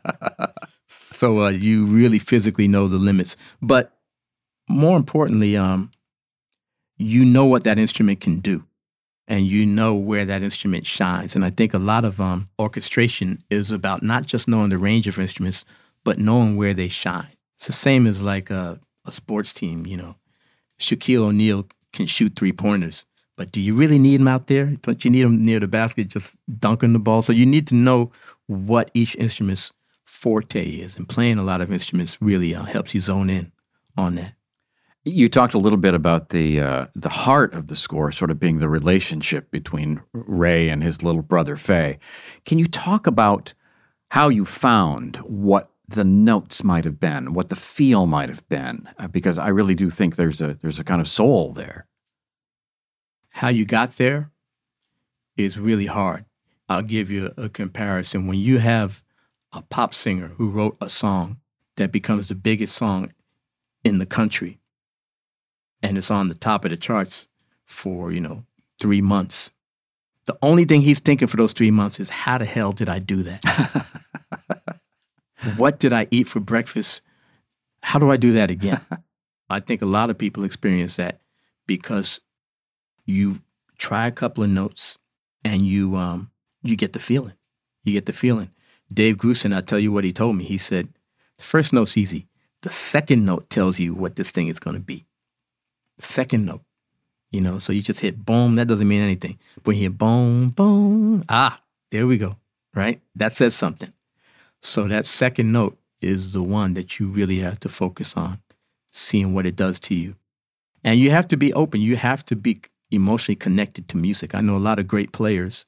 so 0.87 1.43
uh, 1.43 1.49
you 1.49 1.85
really 1.85 2.19
physically 2.19 2.67
know 2.67 2.87
the 2.87 2.97
limits. 2.97 3.35
But 3.61 3.97
more 4.69 4.97
importantly, 4.97 5.57
um, 5.57 5.91
you 6.97 7.25
know 7.25 7.45
what 7.45 7.63
that 7.63 7.79
instrument 7.79 8.21
can 8.21 8.39
do, 8.39 8.65
and 9.27 9.45
you 9.45 9.65
know 9.65 9.93
where 9.93 10.25
that 10.25 10.41
instrument 10.41 10.85
shines. 10.85 11.35
And 11.35 11.45
I 11.45 11.49
think 11.49 11.73
a 11.73 11.79
lot 11.79 12.05
of 12.05 12.19
um, 12.19 12.49
orchestration 12.59 13.43
is 13.49 13.71
about 13.71 14.03
not 14.03 14.25
just 14.25 14.47
knowing 14.47 14.69
the 14.69 14.77
range 14.77 15.07
of 15.07 15.19
instruments, 15.19 15.63
but 16.03 16.17
knowing 16.17 16.55
where 16.55 16.73
they 16.73 16.87
shine. 16.87 17.36
It's 17.57 17.67
the 17.67 17.73
same 17.73 18.07
as 18.07 18.21
like 18.21 18.49
a, 18.49 18.79
a 19.05 19.11
sports 19.11 19.53
team. 19.53 19.85
You 19.85 19.97
know, 19.97 20.15
Shaquille 20.79 21.27
O'Neal 21.27 21.67
can 21.91 22.05
shoot 22.05 22.35
three 22.35 22.53
pointers, 22.53 23.05
but 23.35 23.51
do 23.51 23.59
you 23.59 23.73
really 23.75 23.99
need 23.99 24.21
him 24.21 24.27
out 24.27 24.47
there? 24.47 24.65
Don't 24.81 25.03
you 25.03 25.11
need 25.11 25.21
him 25.21 25.43
near 25.43 25.59
the 25.59 25.67
basket, 25.67 26.07
just 26.07 26.37
dunking 26.59 26.93
the 26.93 26.99
ball? 26.99 27.21
So 27.21 27.33
you 27.33 27.45
need 27.45 27.67
to 27.67 27.75
know 27.75 28.11
what 28.45 28.91
each 28.93 29.15
instrument's 29.15 29.71
forte 30.05 30.63
is, 30.63 30.95
and 30.95 31.09
playing 31.09 31.37
a 31.37 31.43
lot 31.43 31.61
of 31.61 31.71
instruments 31.71 32.17
really 32.21 32.55
uh, 32.55 32.63
helps 32.63 32.93
you 32.93 33.01
zone 33.01 33.29
in 33.29 33.51
on 33.97 34.15
that. 34.15 34.33
You 35.03 35.29
talked 35.29 35.53
a 35.53 35.59
little 35.59 35.77
bit 35.77 35.93
about 35.93 36.29
the 36.29 36.59
uh, 36.59 36.87
the 36.93 37.09
heart 37.09 37.53
of 37.53 37.67
the 37.67 37.75
score, 37.75 38.11
sort 38.11 38.29
of 38.29 38.39
being 38.39 38.59
the 38.59 38.69
relationship 38.69 39.49
between 39.51 40.01
Ray 40.13 40.69
and 40.69 40.83
his 40.83 41.01
little 41.01 41.21
brother 41.21 41.55
Faye. 41.55 41.97
Can 42.45 42.59
you 42.59 42.67
talk 42.67 43.07
about 43.07 43.53
how 44.09 44.29
you 44.29 44.45
found 44.45 45.17
what 45.17 45.71
the 45.87 46.03
notes 46.03 46.63
might 46.63 46.85
have 46.85 46.99
been, 46.99 47.33
what 47.33 47.49
the 47.49 47.55
feel 47.55 48.05
might 48.05 48.29
have 48.29 48.47
been? 48.49 48.89
Uh, 48.97 49.07
because 49.07 49.37
I 49.37 49.47
really 49.47 49.75
do 49.75 49.89
think 49.89 50.15
there's 50.15 50.41
a 50.41 50.57
there's 50.61 50.79
a 50.79 50.83
kind 50.83 51.01
of 51.01 51.07
soul 51.07 51.53
there. 51.53 51.87
How 53.29 53.49
you 53.49 53.65
got 53.65 53.97
there 53.97 54.31
is 55.37 55.59
really 55.59 55.85
hard. 55.85 56.25
I'll 56.67 56.81
give 56.81 57.09
you 57.09 57.33
a 57.37 57.47
comparison. 57.47 58.27
When 58.27 58.39
you 58.39 58.59
have 58.59 59.03
a 59.53 59.61
pop 59.61 59.93
singer 59.93 60.29
who 60.29 60.49
wrote 60.49 60.77
a 60.81 60.89
song 60.89 61.37
that 61.77 61.91
becomes 61.91 62.27
the 62.27 62.35
biggest 62.35 62.75
song 62.75 63.13
in 63.83 63.99
the 63.99 64.05
country 64.05 64.59
and 65.81 65.97
it's 65.97 66.11
on 66.11 66.27
the 66.27 66.35
top 66.35 66.65
of 66.65 66.71
the 66.71 66.77
charts 66.77 67.27
for, 67.65 68.11
you 68.11 68.19
know, 68.19 68.43
three 68.79 69.01
months. 69.01 69.51
The 70.25 70.37
only 70.41 70.65
thing 70.65 70.81
he's 70.81 70.99
thinking 70.99 71.27
for 71.27 71.37
those 71.37 71.53
three 71.53 71.71
months 71.71 71.99
is 71.99 72.09
how 72.09 72.37
the 72.37 72.45
hell 72.45 72.73
did 72.73 72.89
I 72.89 72.99
do 72.99 73.23
that? 73.23 73.85
what 75.55 75.79
did 75.79 75.93
I 75.93 76.07
eat 76.11 76.27
for 76.27 76.39
breakfast? 76.39 77.01
How 77.81 77.99
do 77.99 78.09
I 78.11 78.17
do 78.17 78.33
that 78.33 78.51
again? 78.51 78.81
I 79.49 79.59
think 79.59 79.81
a 79.81 79.85
lot 79.85 80.09
of 80.09 80.17
people 80.17 80.43
experience 80.43 80.97
that 80.97 81.21
because 81.65 82.19
you 83.05 83.41
try 83.77 84.07
a 84.07 84.11
couple 84.11 84.43
of 84.43 84.49
notes 84.49 84.97
and 85.45 85.61
you 85.61 85.95
um 85.95 86.31
you 86.63 86.75
get 86.75 86.93
the 86.93 86.99
feeling. 86.99 87.33
You 87.83 87.93
get 87.93 88.05
the 88.05 88.13
feeling. 88.13 88.51
Dave 88.93 89.17
Grusin, 89.17 89.53
I'll 89.53 89.61
tell 89.61 89.79
you 89.79 89.91
what 89.91 90.03
he 90.03 90.11
told 90.11 90.35
me. 90.35 90.43
He 90.43 90.57
said, 90.57 90.89
the 91.37 91.43
first 91.43 91.71
note's 91.71 91.97
easy. 91.97 92.27
The 92.61 92.69
second 92.69 93.25
note 93.25 93.49
tells 93.49 93.79
you 93.79 93.93
what 93.93 94.15
this 94.15 94.31
thing 94.31 94.47
is 94.47 94.59
going 94.59 94.75
to 94.75 94.81
be. 94.81 95.05
Second 95.99 96.45
note. 96.45 96.63
You 97.31 97.41
know, 97.41 97.59
so 97.59 97.73
you 97.73 97.81
just 97.81 97.99
hit 97.99 98.25
boom, 98.25 98.55
that 98.55 98.67
doesn't 98.67 98.87
mean 98.87 99.01
anything. 99.01 99.37
But 99.63 99.75
you 99.75 99.83
hit 99.83 99.97
boom, 99.97 100.49
boom, 100.49 101.25
ah, 101.27 101.61
there 101.91 102.07
we 102.07 102.17
go, 102.17 102.37
right? 102.73 103.01
That 103.15 103.35
says 103.35 103.53
something. 103.53 103.91
So 104.67 104.85
that 104.89 105.05
second 105.05 105.53
note 105.53 105.77
is 106.01 106.33
the 106.33 106.43
one 106.43 106.73
that 106.73 106.99
you 106.99 107.07
really 107.07 107.39
have 107.39 107.57
to 107.61 107.69
focus 107.69 108.17
on, 108.17 108.41
seeing 108.91 109.33
what 109.33 109.45
it 109.45 109.55
does 109.55 109.79
to 109.79 109.95
you. 109.95 110.15
And 110.83 110.99
you 110.99 111.09
have 111.09 111.25
to 111.29 111.37
be 111.37 111.53
open. 111.53 111.79
You 111.79 111.95
have 111.95 112.25
to 112.25 112.35
be 112.35 112.59
emotionally 112.91 113.37
connected 113.37 113.87
to 113.87 113.97
music. 113.97 114.35
I 114.35 114.41
know 114.41 114.57
a 114.57 114.59
lot 114.59 114.77
of 114.77 114.85
great 114.85 115.13
players 115.13 115.65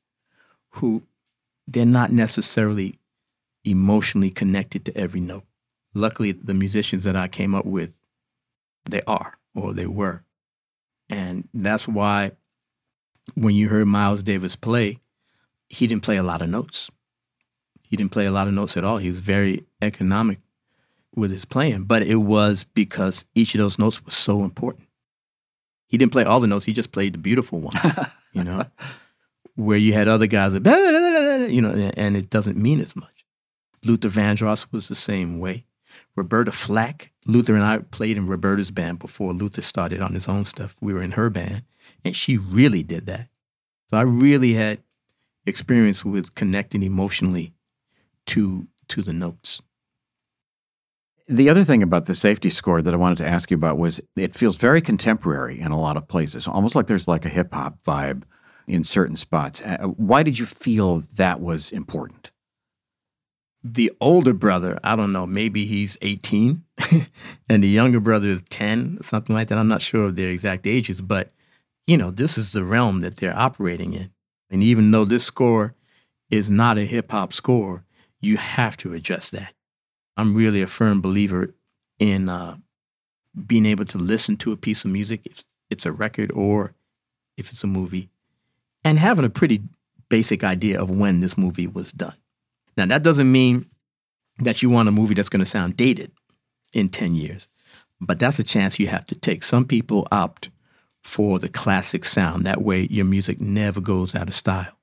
who 0.72 1.02
they're 1.66 1.86
not 1.86 2.12
necessarily 2.12 3.00
emotionally 3.64 4.30
connected 4.32 4.84
to 4.86 4.98
every 4.98 5.22
note. 5.22 5.46
Luckily, 5.94 6.34
the 6.34 6.54
musicians 6.54 7.06
that 7.06 7.16
I 7.16 7.30
came 7.30 7.56
up 7.56 7.66
with, 7.66 7.98
they 8.84 9.02
are 9.08 9.38
or 9.56 9.74
they 9.74 9.88
were. 9.88 10.24
And 11.10 11.48
that's 11.54 11.88
why 11.88 12.34
when 13.36 13.56
you 13.56 13.70
heard 13.70 13.88
Miles 13.88 14.24
Davis 14.24 14.58
play, 14.58 15.00
he 15.70 15.88
didn't 15.88 16.04
play 16.04 16.18
a 16.18 16.24
lot 16.24 16.42
of 16.42 16.50
notes. 16.50 16.92
He 17.90 17.98
didn't 17.98 18.12
play 18.12 18.28
a 18.28 18.32
lot 18.32 18.48
of 18.48 18.54
notes 18.54 18.78
at 18.78 18.84
all. 18.84 19.00
He 19.00 19.10
was 19.10 19.20
very 19.20 19.66
economic 19.82 20.40
with 21.16 21.32
his 21.32 21.44
playing, 21.44 21.86
but 21.86 22.04
it 22.04 22.18
was 22.18 22.64
because 22.76 23.26
each 23.34 23.56
of 23.56 23.60
those 23.60 23.80
notes 23.80 24.06
was 24.06 24.16
so 24.16 24.44
important. 24.44 24.88
He 25.88 25.98
didn't 25.98 26.12
play 26.12 26.24
all 26.24 26.40
the 26.40 26.46
notes, 26.46 26.66
he 26.66 26.74
just 26.74 26.92
played 26.92 27.16
the 27.16 27.18
beautiful 27.18 27.60
ones, 27.60 27.80
you 28.32 28.44
know, 28.44 28.64
where 29.56 29.78
you 29.78 29.94
had 29.94 30.08
other 30.08 30.28
guys, 30.28 30.54
that, 30.54 31.48
you 31.50 31.62
know, 31.62 31.72
and 31.98 32.16
it 32.16 32.30
doesn't 32.30 32.58
mean 32.58 32.80
as 32.80 32.96
much. 32.96 33.26
Luther 33.84 34.10
Vandross 34.10 34.68
was 34.72 34.88
the 34.88 34.96
same 34.96 35.40
way. 35.40 35.66
Roberta 36.16 36.52
Flack, 36.52 37.12
Luther 37.26 37.56
and 37.56 37.64
I 37.64 37.80
played 37.80 38.18
in 38.18 38.28
Roberta's 38.28 38.70
band 38.70 39.00
before 39.00 39.34
Luther 39.34 39.64
started 39.64 40.00
on 40.00 40.14
his 40.14 40.28
own 40.28 40.46
stuff. 40.46 40.76
We 40.80 40.94
were 40.94 41.02
in 41.02 41.12
her 41.12 41.32
band, 41.32 41.64
and 42.06 42.16
she 42.16 42.38
really 42.38 42.84
did 42.84 43.08
that. 43.08 43.30
So 43.90 43.98
I 43.98 44.02
really 44.02 44.54
had 44.54 44.80
experience 45.48 46.06
with 46.06 46.36
connecting 46.36 46.84
emotionally 46.84 47.54
to 48.30 48.68
to 48.88 49.02
the 49.02 49.14
notes. 49.14 49.62
The 51.28 51.50
other 51.50 51.64
thing 51.64 51.84
about 51.84 52.08
the 52.08 52.16
safety 52.16 52.50
score 52.50 52.82
that 52.82 52.94
I 52.94 52.98
wanted 52.98 53.20
to 53.20 53.28
ask 53.28 53.52
you 53.52 53.56
about 53.56 53.78
was 53.78 54.02
it 54.16 54.34
feels 54.34 54.58
very 54.58 54.82
contemporary 54.82 55.60
in 55.60 55.72
a 55.72 55.80
lot 55.80 55.96
of 55.96 56.08
places, 56.08 56.48
almost 56.48 56.76
like 56.76 56.88
there's 56.88 57.08
like 57.08 57.26
a 57.26 57.30
hip 57.30 57.54
hop 57.54 57.82
vibe 57.84 58.24
in 58.68 58.84
certain 58.84 59.16
spots. 59.16 59.62
Uh, 59.62 59.78
why 59.98 60.24
did 60.24 60.40
you 60.40 60.48
feel 60.48 61.04
that 61.18 61.40
was 61.40 61.72
important? 61.72 62.32
the 63.64 63.92
older 64.00 64.34
brother, 64.34 64.80
I 64.84 64.96
don't 64.96 65.12
know, 65.12 65.28
maybe 65.28 65.66
he's 65.66 65.98
18 66.02 66.64
and 67.50 67.64
the 67.64 67.68
younger 67.68 68.00
brother 68.00 68.30
is 68.30 68.42
10, 68.50 69.00
something 69.02 69.36
like 69.36 69.50
that. 69.50 69.58
I'm 69.58 69.68
not 69.68 69.82
sure 69.82 70.06
of 70.06 70.16
their 70.16 70.30
exact 70.30 70.66
ages, 70.66 71.02
but 71.02 71.32
you 71.86 71.98
know, 71.98 72.12
this 72.12 72.38
is 72.38 72.52
the 72.52 72.64
realm 72.64 73.02
that 73.02 73.18
they're 73.18 73.38
operating 73.38 73.94
in. 73.94 74.12
And 74.50 74.64
even 74.64 74.92
though 74.92 75.06
this 75.06 75.24
score 75.24 75.76
is 76.30 76.50
not 76.50 76.78
a 76.78 76.86
hip 76.86 77.12
hop 77.12 77.34
score, 77.34 77.84
you 78.22 78.38
have 78.38 78.78
to 78.78 78.94
adjust 78.94 79.32
that. 79.32 79.54
I'm 80.18 80.36
really 80.36 80.62
a 80.62 80.68
firm 80.68 81.02
believer 81.02 81.54
in 82.00 82.30
uh, 82.30 82.58
being 83.46 83.66
able 83.66 83.86
to 83.86 83.98
listen 83.98 84.38
to 84.38 84.52
a 84.52 84.58
piece 84.58 84.84
of 84.84 84.92
music, 84.92 85.22
if 85.26 85.44
it's 85.70 85.86
a 85.86 85.92
record 85.92 86.32
or 86.34 86.74
if 87.38 87.52
it's 87.52 87.64
a 87.64 87.68
movie, 87.68 88.10
and 88.84 89.00
having 89.00 89.26
a 89.26 89.30
pretty 89.30 89.62
basic 90.10 90.44
idea 90.44 90.82
of 90.82 90.90
when 90.90 91.20
this 91.20 91.38
movie 91.38 91.68
was 91.68 91.92
done. 91.92 92.16
Now, 92.76 92.86
that 92.88 93.04
doesn't 93.04 93.32
mean 93.32 93.66
that 94.40 94.62
you 94.62 94.70
want 94.70 94.90
a 94.90 94.92
movie 94.92 95.14
that's 95.14 95.30
going 95.30 95.44
to 95.44 95.50
sound 95.50 95.78
dated 95.78 96.12
in 96.74 96.90
10 96.90 97.16
years, 97.16 97.48
but 98.02 98.20
that's 98.20 98.40
a 98.40 98.44
chance 98.44 98.80
you 98.80 98.88
have 98.88 99.06
to 99.08 99.16
take. 99.16 99.44
Some 99.44 99.66
people 99.66 100.08
opt 100.12 100.50
for 101.02 101.40
the 101.40 101.50
classic 101.50 102.06
sound. 102.06 102.46
That 102.46 102.62
way, 102.62 102.88
your 102.90 103.06
music 103.06 103.40
never 103.40 103.82
goes 103.82 104.16
out 104.16 104.28
of 104.28 104.34
style. 104.34 104.78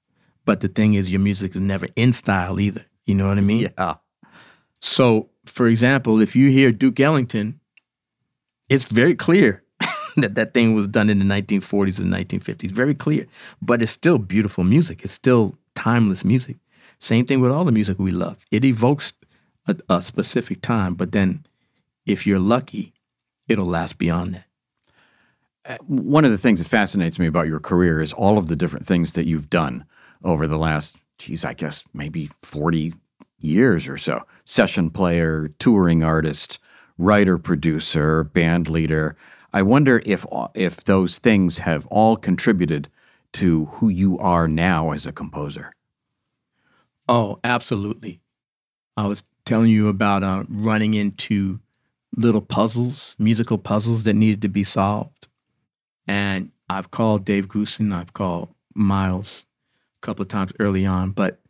But 0.44 0.60
the 0.60 0.68
thing 0.68 0.94
is, 0.94 1.10
your 1.10 1.20
music 1.20 1.54
is 1.54 1.60
never 1.60 1.88
in 1.96 2.12
style 2.12 2.60
either. 2.60 2.86
You 3.06 3.14
know 3.14 3.28
what 3.28 3.38
I 3.38 3.42
mean? 3.42 3.68
Yeah. 3.78 3.94
So, 4.80 5.30
for 5.44 5.66
example, 5.68 6.20
if 6.20 6.36
you 6.36 6.50
hear 6.50 6.72
Duke 6.72 7.00
Ellington, 7.00 7.60
it's 8.68 8.84
very 8.84 9.14
clear 9.14 9.62
that 10.16 10.34
that 10.34 10.54
thing 10.54 10.74
was 10.74 10.88
done 10.88 11.08
in 11.08 11.18
the 11.18 11.24
1940s 11.24 11.98
and 11.98 12.12
1950s. 12.12 12.70
Very 12.70 12.94
clear. 12.94 13.26
But 13.62 13.82
it's 13.82 13.92
still 13.92 14.18
beautiful 14.18 14.64
music. 14.64 15.02
It's 15.02 15.12
still 15.12 15.56
timeless 15.74 16.24
music. 16.24 16.56
Same 16.98 17.26
thing 17.26 17.40
with 17.40 17.52
all 17.52 17.64
the 17.64 17.72
music 17.72 17.98
we 17.98 18.10
love. 18.10 18.36
It 18.50 18.64
evokes 18.64 19.12
a, 19.66 19.76
a 19.88 20.02
specific 20.02 20.62
time, 20.62 20.94
but 20.94 21.12
then 21.12 21.44
if 22.06 22.26
you're 22.26 22.38
lucky, 22.38 22.94
it'll 23.48 23.66
last 23.66 23.98
beyond 23.98 24.34
that. 24.34 24.44
Uh, 25.68 25.76
one 25.86 26.24
of 26.24 26.30
the 26.30 26.38
things 26.38 26.60
that 26.60 26.68
fascinates 26.68 27.18
me 27.18 27.26
about 27.26 27.48
your 27.48 27.60
career 27.60 28.00
is 28.00 28.12
all 28.12 28.38
of 28.38 28.48
the 28.48 28.56
different 28.56 28.86
things 28.86 29.14
that 29.14 29.26
you've 29.26 29.50
done 29.50 29.84
over 30.24 30.46
the 30.46 30.58
last, 30.58 30.96
geez, 31.18 31.44
I 31.44 31.54
guess 31.54 31.84
maybe 31.92 32.30
40 32.42 32.94
years 33.38 33.88
or 33.88 33.98
so. 33.98 34.24
Session 34.44 34.90
player, 34.90 35.48
touring 35.58 36.02
artist, 36.02 36.58
writer, 36.98 37.38
producer, 37.38 38.24
band 38.24 38.68
leader. 38.68 39.16
I 39.52 39.62
wonder 39.62 40.02
if 40.04 40.26
if 40.54 40.84
those 40.84 41.18
things 41.18 41.58
have 41.58 41.86
all 41.86 42.16
contributed 42.16 42.88
to 43.34 43.66
who 43.66 43.88
you 43.88 44.18
are 44.18 44.48
now 44.48 44.92
as 44.92 45.06
a 45.06 45.12
composer. 45.12 45.72
Oh, 47.08 47.38
absolutely. 47.44 48.20
I 48.96 49.06
was 49.06 49.22
telling 49.44 49.70
you 49.70 49.88
about 49.88 50.22
uh, 50.22 50.44
running 50.48 50.94
into 50.94 51.60
little 52.16 52.40
puzzles, 52.40 53.14
musical 53.18 53.58
puzzles 53.58 54.02
that 54.04 54.14
needed 54.14 54.42
to 54.42 54.48
be 54.48 54.64
solved. 54.64 55.28
And 56.06 56.50
I've 56.68 56.90
called 56.90 57.24
Dave 57.24 57.48
Grusin, 57.48 57.94
I've 57.94 58.12
called 58.12 58.48
Miles 58.74 59.45
couple 60.06 60.22
of 60.22 60.28
times 60.28 60.52
early 60.60 60.86
on, 60.86 61.10
but 61.10 61.40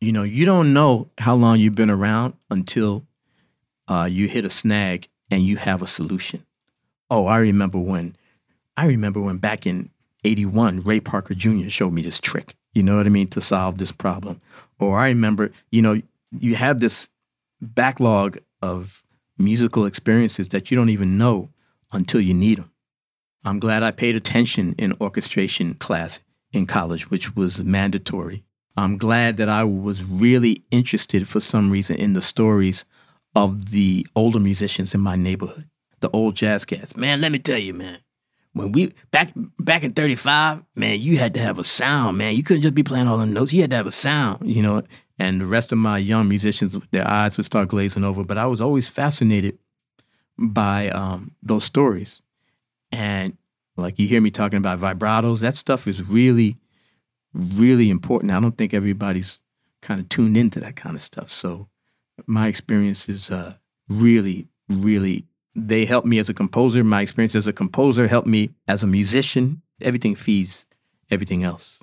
you 0.00 0.12
know, 0.12 0.22
you 0.22 0.44
don't 0.44 0.72
know 0.72 1.10
how 1.18 1.34
long 1.34 1.58
you've 1.58 1.74
been 1.74 1.90
around 1.90 2.34
until 2.48 3.04
uh, 3.88 4.08
you 4.10 4.28
hit 4.28 4.44
a 4.44 4.50
snag 4.50 5.08
and 5.30 5.42
you 5.42 5.56
have 5.56 5.82
a 5.82 5.86
solution. 5.86 6.46
Oh, 7.10 7.26
I 7.26 7.38
remember 7.38 7.78
when, 7.78 8.14
I 8.76 8.86
remember 8.86 9.20
when 9.20 9.38
back 9.38 9.66
in 9.66 9.90
81, 10.24 10.82
Ray 10.82 11.00
Parker 11.00 11.34
Jr. 11.34 11.68
showed 11.68 11.92
me 11.92 12.02
this 12.02 12.20
trick, 12.20 12.54
you 12.72 12.84
know 12.84 12.96
what 12.96 13.06
I 13.06 13.08
mean, 13.08 13.26
to 13.28 13.40
solve 13.40 13.78
this 13.78 13.90
problem. 13.90 14.40
Or 14.78 15.00
I 15.00 15.08
remember, 15.08 15.50
you 15.72 15.82
know, 15.82 16.00
you 16.30 16.54
have 16.54 16.78
this 16.78 17.08
backlog 17.60 18.38
of 18.62 19.02
musical 19.36 19.86
experiences 19.86 20.48
that 20.50 20.70
you 20.70 20.76
don't 20.76 20.90
even 20.90 21.18
know 21.18 21.48
until 21.90 22.20
you 22.20 22.34
need 22.34 22.58
them. 22.58 22.70
I'm 23.44 23.58
glad 23.58 23.82
I 23.82 23.90
paid 23.90 24.14
attention 24.14 24.76
in 24.78 24.96
orchestration 25.00 25.74
class 25.74 26.20
in 26.52 26.66
college, 26.66 27.10
which 27.10 27.36
was 27.36 27.62
mandatory. 27.62 28.44
I'm 28.76 28.96
glad 28.96 29.36
that 29.38 29.48
I 29.48 29.64
was 29.64 30.04
really 30.04 30.62
interested 30.70 31.28
for 31.28 31.40
some 31.40 31.70
reason 31.70 31.96
in 31.96 32.12
the 32.12 32.22
stories 32.22 32.84
of 33.34 33.70
the 33.70 34.06
older 34.14 34.38
musicians 34.38 34.94
in 34.94 35.00
my 35.00 35.16
neighborhood, 35.16 35.68
the 36.00 36.10
old 36.10 36.36
jazz 36.36 36.64
cats. 36.64 36.96
Man, 36.96 37.20
let 37.20 37.32
me 37.32 37.38
tell 37.38 37.58
you, 37.58 37.74
man, 37.74 37.98
when 38.52 38.72
we 38.72 38.94
back 39.10 39.32
back 39.58 39.82
in 39.84 39.92
35 39.92 40.62
man 40.74 41.00
you 41.00 41.18
had 41.18 41.34
to 41.34 41.40
have 41.40 41.58
a 41.58 41.64
sound 41.64 42.18
man. 42.18 42.34
You 42.34 42.42
couldn't 42.42 42.62
just 42.62 42.74
be 42.74 42.82
playing 42.82 43.06
all 43.06 43.18
the 43.18 43.26
notes. 43.26 43.52
You 43.52 43.60
had 43.60 43.70
to 43.70 43.76
have 43.76 43.86
a 43.86 43.92
sound 43.92 44.48
you 44.48 44.62
know? 44.62 44.82
And 45.18 45.40
the 45.40 45.46
rest 45.46 45.72
of 45.72 45.78
my 45.78 45.98
young 45.98 46.28
musicians 46.28 46.76
their 46.90 47.06
eyes 47.06 47.36
would 47.36 47.46
start 47.46 47.68
glazing 47.68 48.04
over 48.04 48.24
but 48.24 48.38
i 48.38 48.46
was 48.46 48.60
always 48.60 48.88
fascinated 48.88 49.58
by 50.38 50.88
um, 50.90 51.32
those 51.42 51.64
stories. 51.64 52.22
And 52.92 53.36
like 53.78 53.98
you 53.98 54.06
hear 54.06 54.20
me 54.20 54.30
talking 54.30 54.58
about 54.58 54.80
vibratos 54.80 55.40
that 55.40 55.54
stuff 55.54 55.86
is 55.86 56.02
really 56.02 56.56
really 57.34 57.90
important 57.90 58.32
i 58.32 58.40
don't 58.40 58.58
think 58.58 58.74
everybody's 58.74 59.40
kind 59.80 60.00
of 60.00 60.08
tuned 60.08 60.36
into 60.36 60.60
that 60.60 60.76
kind 60.76 60.96
of 60.96 61.02
stuff 61.02 61.32
so 61.32 61.68
my 62.26 62.48
experience 62.48 63.08
is 63.08 63.30
uh, 63.30 63.54
really 63.88 64.48
really 64.68 65.24
they 65.66 65.84
helped 65.84 66.06
me 66.06 66.18
as 66.18 66.28
a 66.28 66.34
composer. 66.34 66.84
My 66.84 67.02
experience 67.02 67.34
as 67.34 67.46
a 67.46 67.52
composer 67.52 68.06
helped 68.06 68.28
me 68.28 68.50
as 68.66 68.82
a 68.82 68.86
musician. 68.86 69.62
Everything 69.80 70.14
feeds 70.14 70.66
everything 71.10 71.42
else. 71.42 71.80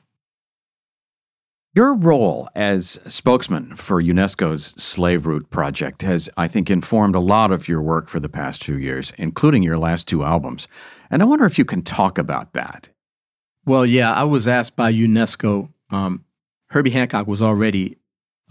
Your 1.74 1.94
role 1.94 2.48
as 2.56 3.00
spokesman 3.06 3.76
for 3.76 4.02
UNESCO's 4.02 4.82
Slave 4.82 5.26
Route 5.26 5.50
Project 5.50 6.04
has, 6.04 6.30
I 6.38 6.48
think, 6.48 6.70
informed 6.70 7.16
a 7.16 7.20
lot 7.20 7.52
of 7.52 7.68
your 7.68 7.82
work 7.82 8.08
for 8.08 8.22
the 8.22 8.30
past 8.30 8.64
few 8.64 8.78
years, 8.78 9.12
including 9.18 9.62
your 9.62 9.78
last 9.78 10.08
two 10.08 10.24
albums. 10.24 10.70
And 11.16 11.22
I 11.22 11.28
wonder 11.28 11.46
if 11.46 11.58
you 11.58 11.64
can 11.64 11.82
talk 11.82 12.18
about 12.18 12.52
that. 12.56 12.90
Well, 13.66 13.86
yeah, 13.86 14.12
I 14.12 14.26
was 14.26 14.50
asked 14.50 14.76
by 14.76 14.92
UNESCO. 14.92 15.72
Um, 15.90 16.26
Herbie 16.72 16.90
Hancock 16.90 17.26
was 17.26 17.42
already 17.42 17.96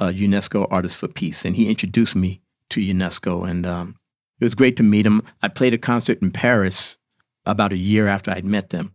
a 0.00 0.06
UNESCO 0.06 0.66
Artist 0.70 0.96
for 0.96 1.08
Peace, 1.08 1.44
and 1.44 1.54
he 1.54 1.68
introduced 1.68 2.16
me 2.16 2.40
to 2.70 2.80
UNESCO. 2.80 3.46
And 3.46 3.66
um, 3.66 3.96
it 4.40 4.46
was 4.46 4.54
great 4.54 4.78
to 4.78 4.82
meet 4.82 5.04
him. 5.04 5.20
I 5.42 5.48
played 5.48 5.74
a 5.74 5.78
concert 5.78 6.22
in 6.22 6.30
Paris 6.30 6.96
about 7.44 7.74
a 7.74 7.76
year 7.76 8.08
after 8.08 8.30
I'd 8.30 8.46
met 8.46 8.70
them. 8.70 8.94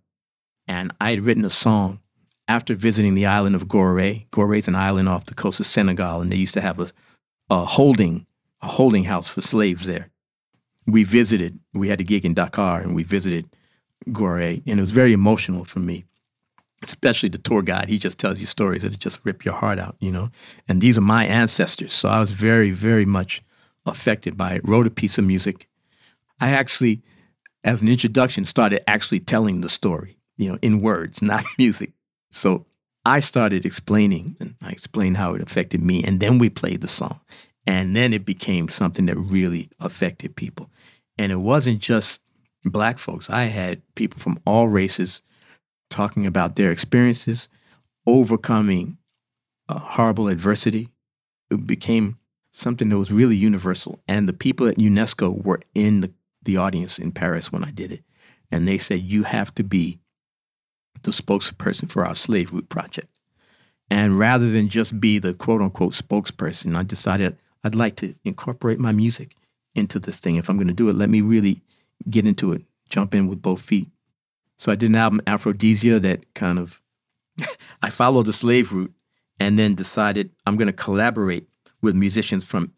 And 0.68 0.92
I 1.00 1.12
had 1.12 1.20
written 1.20 1.46
a 1.46 1.52
song 1.52 2.00
after 2.48 2.74
visiting 2.74 3.14
the 3.14 3.28
island 3.28 3.56
of 3.56 3.68
Gorée. 3.68 4.28
Gorée 4.32 4.58
is 4.58 4.68
an 4.68 4.74
island 4.74 5.08
off 5.10 5.28
the 5.28 5.36
coast 5.36 5.60
of 5.60 5.68
Senegal, 5.68 6.22
and 6.22 6.32
they 6.32 6.38
used 6.38 6.56
to 6.56 6.62
have 6.62 6.80
a, 6.80 6.90
a 7.52 7.66
holding 7.66 8.26
a 8.64 8.68
holding 8.68 9.04
house 9.04 9.28
for 9.28 9.42
slaves 9.42 9.86
there. 9.86 10.10
We 10.88 11.04
visited. 11.04 11.60
We 11.72 11.90
had 11.90 12.02
a 12.02 12.04
gig 12.04 12.26
in 12.26 12.34
Dakar, 12.34 12.82
and 12.82 12.96
we 12.96 13.04
visited 13.04 13.46
Gorée, 14.14 14.62
and 14.66 14.80
it 14.80 14.82
was 14.82 14.92
very 14.92 15.14
emotional 15.14 15.66
for 15.66 15.80
me. 15.80 16.06
Especially 16.82 17.28
the 17.28 17.38
tour 17.38 17.62
guide, 17.62 17.90
he 17.90 17.98
just 17.98 18.18
tells 18.18 18.40
you 18.40 18.48
stories 18.48 18.84
that 18.84 18.98
just 18.98 19.20
rip 19.24 19.44
your 19.44 19.54
heart 19.54 19.80
out, 19.80 19.96
you 20.00 20.12
know. 20.12 20.30
And 20.68 20.82
these 20.82 20.98
are 20.98 21.02
my 21.02 21.26
ancestors, 21.26 21.94
so 21.94 22.08
I 22.08 22.20
was 22.20 22.32
very, 22.32 22.72
very 22.72 23.06
much 23.06 23.44
affected 23.86 24.38
by 24.38 24.54
it. 24.54 24.68
Wrote 24.68 24.88
a 24.88 24.92
piece 24.92 25.18
of 25.18 25.26
music. 25.26 25.68
I 26.40 26.52
actually, 26.52 27.02
as 27.64 27.82
an 27.82 27.90
introduction, 27.90 28.46
started 28.46 28.90
actually 28.90 29.20
telling 29.20 29.60
the 29.60 29.70
story, 29.70 30.18
you 30.38 30.50
know, 30.50 30.60
in 30.62 30.82
words, 30.82 31.22
not 31.22 31.44
music. 31.58 31.92
So 32.32 32.66
I 33.06 33.20
started 33.20 33.66
explaining, 33.66 34.38
and 34.40 34.56
I 34.62 34.70
explained 34.70 35.18
how 35.18 35.34
it 35.34 35.42
affected 35.42 35.82
me, 35.82 36.04
and 36.04 36.20
then 36.20 36.38
we 36.38 36.50
played 36.50 36.82
the 36.82 36.88
song. 36.88 37.20
And 37.68 37.96
then 37.96 38.14
it 38.14 38.26
became 38.26 38.70
something 38.70 39.06
that 39.08 39.18
really 39.18 39.70
affected 39.80 40.36
people. 40.36 40.70
And 41.18 41.32
it 41.32 41.38
wasn't 41.38 41.80
just 41.80 42.20
black 42.66 43.00
folks. 43.00 43.30
I 43.30 43.46
had 43.46 43.82
people 43.96 44.20
from 44.20 44.40
all 44.46 44.68
races 44.68 45.22
talking 45.90 46.26
about 46.26 46.56
their 46.56 46.72
experiences, 46.72 47.50
overcoming 48.06 48.98
horrible 49.78 50.28
adversity. 50.28 50.90
It 51.52 51.68
became 51.68 52.18
something 52.52 52.90
that 52.90 52.98
was 52.98 53.12
really 53.12 53.36
universal. 53.36 54.00
And 54.08 54.28
the 54.28 54.34
people 54.34 54.68
at 54.68 54.78
UNESCO 54.78 55.44
were 55.44 55.62
in 55.76 56.02
the, 56.02 56.12
the 56.44 56.58
audience 56.58 56.98
in 57.00 57.12
Paris 57.12 57.52
when 57.52 57.64
I 57.64 57.72
did 57.72 57.92
it. 57.92 58.04
And 58.52 58.68
they 58.68 58.78
said, 58.78 59.02
You 59.02 59.24
have 59.24 59.54
to 59.56 59.64
be 59.64 60.00
the 61.04 61.12
spokesperson 61.12 61.90
for 61.90 62.06
our 62.06 62.16
slave 62.16 62.52
route 62.52 62.70
project. 62.70 63.08
And 63.92 64.20
rather 64.20 64.50
than 64.50 64.70
just 64.70 65.00
be 65.00 65.20
the 65.20 65.34
quote 65.34 65.62
unquote 65.62 65.94
spokesperson, 65.94 66.76
I 66.76 66.84
decided 66.84 67.38
I'd 67.64 67.76
like 67.76 67.96
to 67.98 68.16
incorporate 68.24 68.80
my 68.80 68.92
music 68.92 69.36
into 69.76 70.00
this 70.00 70.20
thing. 70.20 70.36
If 70.36 70.50
I'm 70.50 70.58
going 70.58 70.68
to 70.68 70.74
do 70.74 70.90
it, 70.90 70.96
let 70.96 71.10
me 71.10 71.22
really 71.22 71.62
get 72.10 72.26
into 72.26 72.54
it, 72.54 72.64
jump 72.90 73.16
in 73.16 73.28
with 73.28 73.42
both 73.42 73.62
feet. 73.62 73.88
So 74.58 74.72
I 74.72 74.76
did 74.76 74.90
an 74.90 74.96
album, 74.96 75.22
Afrodeezia, 75.26 76.02
that 76.02 76.34
kind 76.34 76.60
of, 76.60 76.82
I 77.82 77.90
followed 77.90 78.26
the 78.26 78.34
slave 78.34 78.74
route 78.74 78.94
and 79.40 79.58
then 79.58 79.76
decided 79.76 80.32
I'm 80.46 80.58
going 80.58 80.68
to 80.68 80.74
collaborate 80.74 81.48
with 81.82 81.96
musicians 81.96 82.46
from 82.46 82.74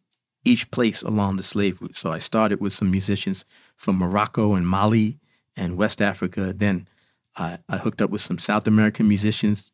each 0.46 0.70
place 0.72 1.02
along 1.02 1.38
the 1.38 1.44
slave 1.44 1.82
route. 1.82 1.96
So 1.96 2.12
I 2.12 2.20
started 2.20 2.62
with 2.62 2.74
some 2.74 2.92
musicians 2.92 3.46
from 3.78 3.98
Morocco 3.98 4.54
and 4.54 4.68
Mali 4.68 5.18
and 5.56 5.78
West 5.78 6.02
Africa. 6.02 6.54
Then 6.56 6.88
I, 7.36 7.60
I 7.70 7.78
hooked 7.78 8.02
up 8.02 8.10
with 8.10 8.22
some 8.22 8.40
South 8.40 8.68
American 8.68 9.08
musicians 9.08 9.72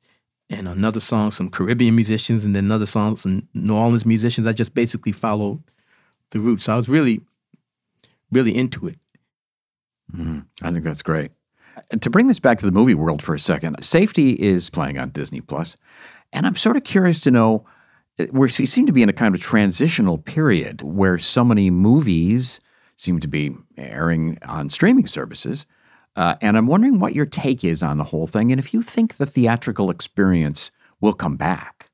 and 0.49 0.67
another 0.67 0.99
song, 0.99 1.31
some 1.31 1.49
Caribbean 1.49 1.95
musicians, 1.95 2.45
and 2.45 2.55
then 2.55 2.65
another 2.65 2.85
song, 2.85 3.17
some 3.17 3.47
New 3.53 3.75
Orleans 3.75 4.05
musicians. 4.05 4.47
I 4.47 4.53
just 4.53 4.73
basically 4.73 5.11
followed 5.11 5.61
the 6.31 6.39
route. 6.39 6.61
So 6.61 6.73
I 6.73 6.75
was 6.75 6.87
really, 6.87 7.21
really 8.31 8.55
into 8.55 8.87
it. 8.87 8.97
Mm, 10.15 10.45
I 10.61 10.71
think 10.71 10.83
that's 10.83 11.01
great. 11.01 11.31
To 12.01 12.09
bring 12.09 12.27
this 12.27 12.39
back 12.39 12.59
to 12.59 12.65
the 12.65 12.71
movie 12.71 12.95
world 12.95 13.21
for 13.21 13.35
a 13.35 13.39
second, 13.39 13.83
Safety 13.83 14.31
is 14.31 14.69
playing 14.69 14.97
on 14.97 15.09
Disney 15.09 15.41
Plus, 15.41 15.77
and 16.33 16.45
I'm 16.45 16.55
sort 16.55 16.75
of 16.75 16.83
curious 16.83 17.19
to 17.21 17.31
know 17.31 17.65
we 18.31 18.49
seem 18.49 18.85
to 18.87 18.91
be 18.91 19.03
in 19.03 19.09
a 19.09 19.13
kind 19.13 19.35
of 19.35 19.41
transitional 19.41 20.17
period 20.17 20.81
where 20.81 21.17
so 21.19 21.43
many 21.43 21.69
movies 21.69 22.59
seem 22.97 23.19
to 23.19 23.27
be 23.27 23.55
airing 23.77 24.39
on 24.43 24.69
streaming 24.69 25.07
services. 25.07 25.65
Uh, 26.15 26.35
and 26.41 26.57
I'm 26.57 26.65
wondering 26.65 26.99
what 26.99 27.13
your 27.13 27.27
take 27.27 27.63
is 27.63 27.83
on 27.83 27.97
the 27.97 28.05
whole 28.05 28.25
thing 28.25 28.51
and 28.51 28.57
if 28.57 28.73
you 28.73 28.81
think 28.81 29.17
the 29.17 29.27
theatrical 29.27 29.91
experience 29.91 30.71
will 30.99 31.13
come 31.13 31.37
back. 31.37 31.91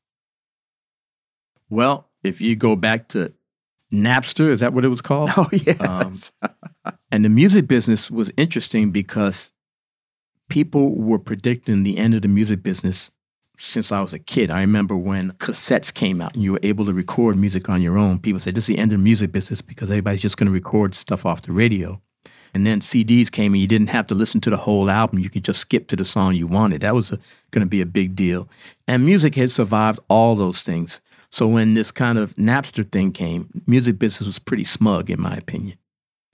Well, 1.70 2.10
if 2.24 2.40
you 2.40 2.56
go 2.56 2.78
back 2.78 3.10
to 3.10 3.34
Napster, 3.94 4.50
is 4.50 4.62
that 4.62 4.74
what 4.74 4.84
it 4.84 4.90
was 4.90 5.02
called? 5.02 5.30
Oh, 5.38 5.48
yes. 5.52 6.32
Um, 6.84 6.94
and 7.12 7.24
the 7.24 7.30
music 7.30 7.68
business 7.68 8.10
was 8.10 8.32
interesting 8.38 8.92
because 8.92 9.52
people 10.50 10.96
were 10.96 11.20
predicting 11.20 11.84
the 11.84 11.98
end 11.98 12.16
of 12.16 12.24
the 12.24 12.28
music 12.28 12.64
business 12.64 13.12
since 13.58 13.92
I 13.92 14.02
was 14.02 14.14
a 14.14 14.20
kid. 14.20 14.50
I 14.50 14.62
remember 14.62 14.98
when 14.98 15.32
cassettes 15.34 15.94
came 15.94 16.22
out 16.22 16.34
and 16.34 16.44
you 16.44 16.54
were 16.54 16.60
able 16.64 16.86
to 16.86 16.94
record 16.94 17.38
music 17.38 17.70
on 17.70 17.82
your 17.82 17.98
own. 17.98 18.20
People 18.20 18.40
said 18.40 18.56
this 18.56 18.64
is 18.64 18.76
the 18.76 18.80
end 18.80 18.92
of 18.92 18.98
the 18.98 19.04
music 19.04 19.32
business 19.32 19.62
because 19.62 19.92
everybody's 19.92 20.22
just 20.22 20.38
going 20.38 20.48
to 20.48 20.54
record 20.54 20.96
stuff 20.96 21.26
off 21.26 21.44
the 21.44 21.52
radio. 21.52 22.02
And 22.56 22.68
then 22.68 22.82
CDs 22.82 23.32
came 23.32 23.54
and 23.54 23.62
you 23.62 23.68
didn't 23.68 23.88
have 23.88 24.08
to 24.08 24.16
listen 24.16 24.40
to 24.42 24.50
the 24.50 24.58
whole 24.58 24.90
album. 24.90 25.20
You 25.20 25.30
could 25.30 25.44
just 25.44 25.60
skip 25.60 25.88
to 25.88 25.96
the 25.96 26.06
song 26.06 26.36
you 26.36 26.46
wanted. 26.46 26.82
That 26.82 26.94
was 26.94 27.10
going 27.52 27.62
to 27.62 27.66
be 27.66 27.82
a 27.82 27.86
big 27.86 28.16
deal. 28.16 28.48
And 28.88 29.06
music 29.06 29.36
had 29.36 29.50
survived 29.50 30.00
all 30.08 30.36
those 30.36 30.62
things. 30.62 31.02
So 31.34 31.48
when 31.48 31.74
this 31.74 31.90
kind 31.90 32.20
of 32.20 32.36
Napster 32.36 32.88
thing 32.92 33.12
came, 33.12 33.50
music 33.66 33.98
business 33.98 34.28
was 34.28 34.38
pretty 34.38 34.66
smug, 34.66 35.10
in 35.10 35.20
my 35.20 35.34
opinion. 35.36 35.80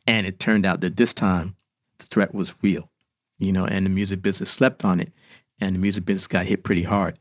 And 0.05 0.27
it 0.27 0.41
turned 0.41 0.65
out 0.65 0.81
that 0.81 0.97
this 0.97 1.13
time 1.13 1.55
the 1.99 2.05
threat 2.07 2.35
was 2.35 2.61
real, 2.61 2.91
you 3.37 3.53
know, 3.53 3.65
and 3.65 3.85
the 3.85 3.89
music 3.89 4.21
business 4.21 4.49
slept 4.49 4.83
on 4.83 4.99
it 4.99 5.13
and 5.61 5.73
the 5.73 5.79
music 5.79 6.03
business 6.03 6.27
got 6.27 6.47
hit 6.47 6.65
pretty 6.65 6.83
hard. 6.83 7.17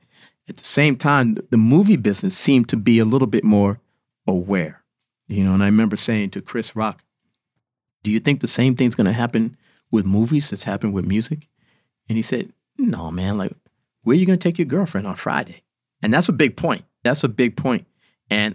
At 0.48 0.56
the 0.56 0.64
same 0.64 0.96
time, 0.96 1.36
the 1.50 1.56
movie 1.56 1.94
business 1.94 2.36
seemed 2.36 2.68
to 2.70 2.76
be 2.76 2.98
a 2.98 3.04
little 3.04 3.28
bit 3.28 3.44
more 3.44 3.78
aware, 4.26 4.82
you 5.28 5.44
know. 5.44 5.54
And 5.54 5.62
I 5.62 5.66
remember 5.66 5.94
saying 5.94 6.30
to 6.30 6.42
Chris 6.42 6.74
Rock, 6.74 7.04
"Do 8.02 8.10
you 8.10 8.18
think 8.18 8.40
the 8.40 8.48
same 8.48 8.74
thing's 8.74 8.96
going 8.96 9.06
to 9.06 9.12
happen 9.12 9.56
with 9.92 10.04
movies 10.04 10.50
that's 10.50 10.64
happened 10.64 10.94
with 10.94 11.06
music?" 11.06 11.46
And 12.08 12.16
he 12.16 12.22
said, 12.22 12.52
"No, 12.76 13.12
man. 13.12 13.38
Like, 13.38 13.52
where 14.02 14.16
are 14.16 14.18
you 14.18 14.26
going 14.26 14.40
to 14.40 14.42
take 14.42 14.58
your 14.58 14.66
girlfriend 14.66 15.06
on 15.06 15.14
Friday?" 15.14 15.62
And 16.02 16.12
that's 16.12 16.28
a 16.28 16.32
big 16.32 16.56
point. 16.56 16.84
That's 17.08 17.24
a 17.24 17.28
big 17.28 17.56
point. 17.56 17.86
And 18.30 18.54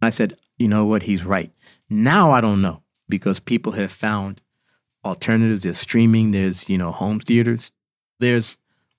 I 0.00 0.10
said, 0.10 0.34
"You 0.58 0.68
know 0.68 0.86
what? 0.86 1.02
He's 1.02 1.24
right." 1.24 1.52
Now 1.90 2.32
I 2.32 2.40
don't 2.40 2.62
know 2.62 2.82
because 3.08 3.40
people 3.40 3.72
have 3.72 3.92
found 3.92 4.40
alternatives. 5.04 5.62
There's 5.62 5.78
streaming. 5.78 6.30
There's 6.30 6.68
you 6.68 6.78
know 6.78 6.90
home 6.90 7.20
theaters. 7.20 7.72
There's 8.20 8.56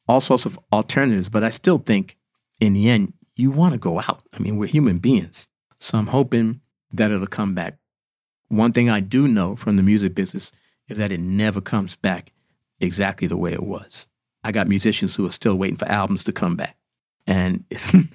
all 0.07 0.21
sorts 0.21 0.45
of 0.45 0.59
alternatives, 0.71 1.29
but 1.29 1.43
I 1.43 1.49
still 1.49 1.77
think 1.77 2.17
in 2.59 2.73
the 2.73 2.89
end, 2.89 3.13
you 3.35 3.51
want 3.51 3.73
to 3.73 3.79
go 3.79 3.99
out. 3.99 4.23
I 4.33 4.39
mean, 4.39 4.57
we're 4.57 4.67
human 4.67 4.99
beings. 4.99 5.47
So 5.79 5.97
I'm 5.97 6.07
hoping 6.07 6.61
that 6.91 7.11
it'll 7.11 7.27
come 7.27 7.55
back. 7.55 7.77
One 8.49 8.71
thing 8.71 8.89
I 8.89 8.99
do 8.99 9.27
know 9.27 9.55
from 9.55 9.77
the 9.77 9.83
music 9.83 10.13
business 10.13 10.51
is 10.87 10.97
that 10.97 11.11
it 11.11 11.19
never 11.19 11.61
comes 11.61 11.95
back 11.95 12.31
exactly 12.79 13.27
the 13.27 13.37
way 13.37 13.53
it 13.53 13.63
was. 13.63 14.07
I 14.43 14.51
got 14.51 14.67
musicians 14.67 15.15
who 15.15 15.25
are 15.25 15.31
still 15.31 15.55
waiting 15.55 15.77
for 15.77 15.87
albums 15.87 16.23
to 16.25 16.33
come 16.33 16.55
back. 16.55 16.77
And 17.25 17.63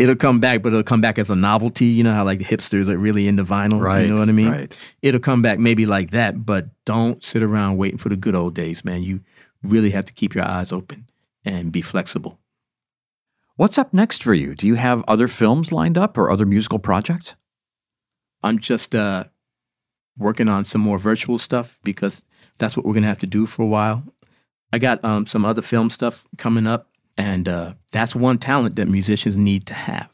it'll 0.00 0.16
come 0.16 0.40
back, 0.40 0.62
but 0.62 0.72
it'll 0.72 0.82
come 0.82 1.02
back 1.02 1.18
as 1.18 1.28
a 1.28 1.36
novelty. 1.36 1.84
You 1.84 2.02
know 2.02 2.14
how 2.14 2.24
like 2.24 2.38
the 2.38 2.44
hipsters 2.44 2.88
are 2.88 2.96
really 2.96 3.28
into 3.28 3.44
vinyl. 3.44 3.80
Right. 3.80 4.06
You 4.06 4.14
know 4.14 4.18
what 4.18 4.30
I 4.30 4.32
mean? 4.32 4.50
Right. 4.50 4.78
It'll 5.02 5.20
come 5.20 5.42
back 5.42 5.58
maybe 5.58 5.84
like 5.84 6.10
that, 6.12 6.46
but 6.46 6.68
don't 6.86 7.22
sit 7.22 7.42
around 7.42 7.76
waiting 7.76 7.98
for 7.98 8.08
the 8.08 8.16
good 8.16 8.34
old 8.34 8.54
days, 8.54 8.82
man. 8.84 9.02
You 9.02 9.20
really 9.62 9.90
have 9.90 10.06
to 10.06 10.12
keep 10.12 10.34
your 10.34 10.44
eyes 10.44 10.72
open 10.72 11.10
and 11.44 11.70
be 11.70 11.82
flexible. 11.82 12.38
What's 13.56 13.76
up 13.76 13.92
next 13.92 14.22
for 14.22 14.32
you? 14.32 14.54
Do 14.54 14.66
you 14.66 14.76
have 14.76 15.04
other 15.06 15.28
films 15.28 15.70
lined 15.70 15.98
up 15.98 16.16
or 16.16 16.30
other 16.30 16.46
musical 16.46 16.78
projects? 16.78 17.34
I'm 18.42 18.58
just 18.58 18.94
uh, 18.94 19.24
working 20.16 20.48
on 20.48 20.64
some 20.64 20.80
more 20.80 20.98
virtual 20.98 21.38
stuff 21.38 21.78
because 21.84 22.22
that's 22.56 22.74
what 22.74 22.86
we're 22.86 22.94
going 22.94 23.02
to 23.02 23.08
have 23.10 23.18
to 23.18 23.26
do 23.26 23.44
for 23.44 23.62
a 23.62 23.66
while. 23.66 24.02
I 24.72 24.78
got 24.78 25.04
um, 25.04 25.26
some 25.26 25.44
other 25.44 25.60
film 25.60 25.90
stuff 25.90 26.26
coming 26.38 26.66
up, 26.66 26.88
and 27.16 27.48
uh, 27.48 27.74
that's 27.92 28.14
one 28.14 28.38
talent 28.38 28.76
that 28.76 28.88
musicians 28.88 29.36
need 29.36 29.66
to 29.66 29.74
have 29.74 30.10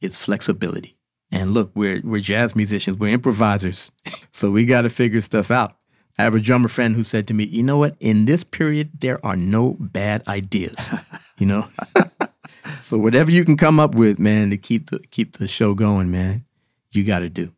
is 0.00 0.16
flexibility. 0.16 0.96
And 1.30 1.52
look, 1.52 1.70
we're 1.74 2.00
we're 2.04 2.20
jazz 2.20 2.56
musicians, 2.56 2.96
we're 2.98 3.12
improvisers, 3.12 3.90
so 4.30 4.50
we 4.50 4.64
got 4.64 4.82
to 4.82 4.90
figure 4.90 5.20
stuff 5.20 5.50
out. 5.50 5.74
I 6.20 6.24
have 6.24 6.34
a 6.34 6.40
drummer 6.40 6.68
friend 6.68 6.96
who 6.96 7.04
said 7.04 7.28
to 7.28 7.34
me, 7.34 7.44
"You 7.44 7.62
know 7.62 7.78
what? 7.78 7.96
In 8.00 8.24
this 8.24 8.42
period, 8.44 8.90
there 9.00 9.24
are 9.24 9.36
no 9.36 9.76
bad 9.78 10.26
ideas. 10.26 10.90
you 11.38 11.46
know, 11.46 11.68
so 12.80 12.98
whatever 12.98 13.30
you 13.30 13.44
can 13.44 13.56
come 13.56 13.78
up 13.78 13.94
with, 13.94 14.18
man, 14.18 14.50
to 14.50 14.56
keep 14.56 14.90
the 14.90 14.98
keep 15.10 15.36
the 15.36 15.46
show 15.46 15.74
going, 15.74 16.10
man, 16.10 16.44
you 16.92 17.04
got 17.04 17.20
to 17.20 17.28
do." 17.28 17.52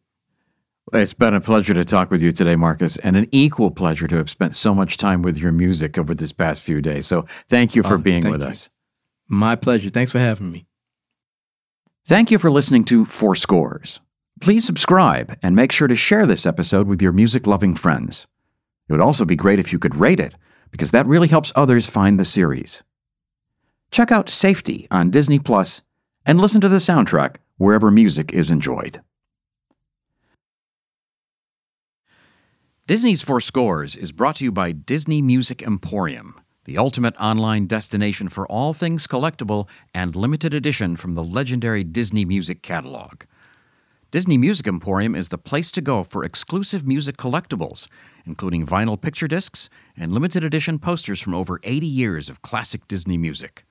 It's 0.92 1.14
been 1.14 1.34
a 1.34 1.40
pleasure 1.40 1.72
to 1.74 1.84
talk 1.84 2.10
with 2.10 2.20
you 2.20 2.32
today, 2.32 2.56
Marcus, 2.56 2.96
and 2.96 3.16
an 3.16 3.28
equal 3.30 3.70
pleasure 3.70 4.08
to 4.08 4.16
have 4.16 4.28
spent 4.28 4.56
so 4.56 4.74
much 4.74 4.96
time 4.96 5.22
with 5.22 5.38
your 5.38 5.52
music 5.52 5.96
over 5.96 6.14
this 6.14 6.32
past 6.32 6.62
few 6.62 6.82
days. 6.82 7.06
So 7.06 7.26
thank 7.48 7.76
you 7.76 7.84
for 7.84 7.94
Oh, 7.94 7.98
being 7.98 8.28
with 8.28 8.40
you. 8.40 8.48
us. 8.48 8.68
My 9.32 9.54
pleasure. 9.54 9.90
Thanks 9.90 10.10
for 10.10 10.18
having 10.18 10.50
me. 10.50 10.66
Thank 12.04 12.32
you 12.32 12.38
for 12.38 12.50
listening 12.50 12.84
to 12.86 13.04
For 13.04 13.36
Scores. 13.36 14.00
Please 14.40 14.64
subscribe 14.64 15.38
and 15.40 15.54
make 15.54 15.70
sure 15.70 15.86
to 15.86 15.94
share 15.94 16.26
this 16.26 16.44
episode 16.44 16.88
with 16.88 17.00
your 17.00 17.12
music 17.12 17.46
loving 17.46 17.76
friends. 17.76 18.26
It 18.88 18.92
would 18.92 19.00
also 19.00 19.24
be 19.24 19.36
great 19.36 19.60
if 19.60 19.72
you 19.72 19.78
could 19.78 19.94
rate 19.94 20.18
it, 20.18 20.34
because 20.72 20.90
that 20.90 21.06
really 21.06 21.28
helps 21.28 21.52
others 21.54 21.86
find 21.86 22.18
the 22.18 22.24
series. 22.24 22.82
Check 23.92 24.10
out 24.10 24.28
Safety 24.28 24.88
on 24.90 25.10
Disney 25.10 25.38
Plus 25.38 25.82
and 26.26 26.40
listen 26.40 26.60
to 26.62 26.68
the 26.68 26.78
soundtrack 26.78 27.36
wherever 27.56 27.92
music 27.92 28.32
is 28.32 28.50
enjoyed. 28.50 29.00
Disney's 32.88 33.22
For 33.22 33.40
Scores 33.40 33.94
is 33.94 34.10
brought 34.10 34.36
to 34.36 34.44
you 34.44 34.50
by 34.50 34.72
Disney 34.72 35.22
Music 35.22 35.62
Emporium, 35.62 36.39
the 36.70 36.78
ultimate 36.78 37.16
online 37.18 37.66
destination 37.66 38.28
for 38.28 38.46
all 38.46 38.72
things 38.72 39.08
collectible 39.08 39.66
and 39.92 40.14
limited 40.14 40.54
edition 40.54 40.94
from 40.94 41.16
the 41.16 41.22
legendary 41.24 41.82
Disney 41.82 42.24
Music 42.24 42.62
catalog. 42.62 43.24
Disney 44.12 44.38
Music 44.38 44.68
Emporium 44.68 45.16
is 45.16 45.30
the 45.30 45.36
place 45.36 45.72
to 45.72 45.80
go 45.80 46.04
for 46.04 46.22
exclusive 46.22 46.86
music 46.86 47.16
collectibles, 47.16 47.88
including 48.24 48.64
vinyl 48.64 49.00
picture 49.00 49.26
discs 49.26 49.68
and 49.96 50.12
limited 50.12 50.44
edition 50.44 50.78
posters 50.78 51.20
from 51.20 51.34
over 51.34 51.58
80 51.64 51.88
years 51.88 52.28
of 52.28 52.40
classic 52.40 52.86
Disney 52.86 53.18
music, 53.18 53.64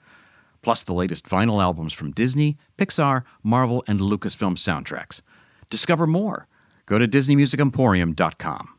plus 0.62 0.83
the 0.83 0.91
latest 0.91 1.25
vinyl 1.25 1.63
albums 1.63 1.93
from 1.93 2.12
Disney, 2.12 2.57
Pixar, 2.77 3.23
Marvel, 3.41 3.81
and 3.88 4.01
Lucasfilm 4.01 4.57
soundtracks. 4.57 5.21
Discover 5.69 6.05
more. 6.05 6.49
Go 6.85 6.99
to 6.99 7.07
DisneyMusicEmporium.com. 7.07 8.79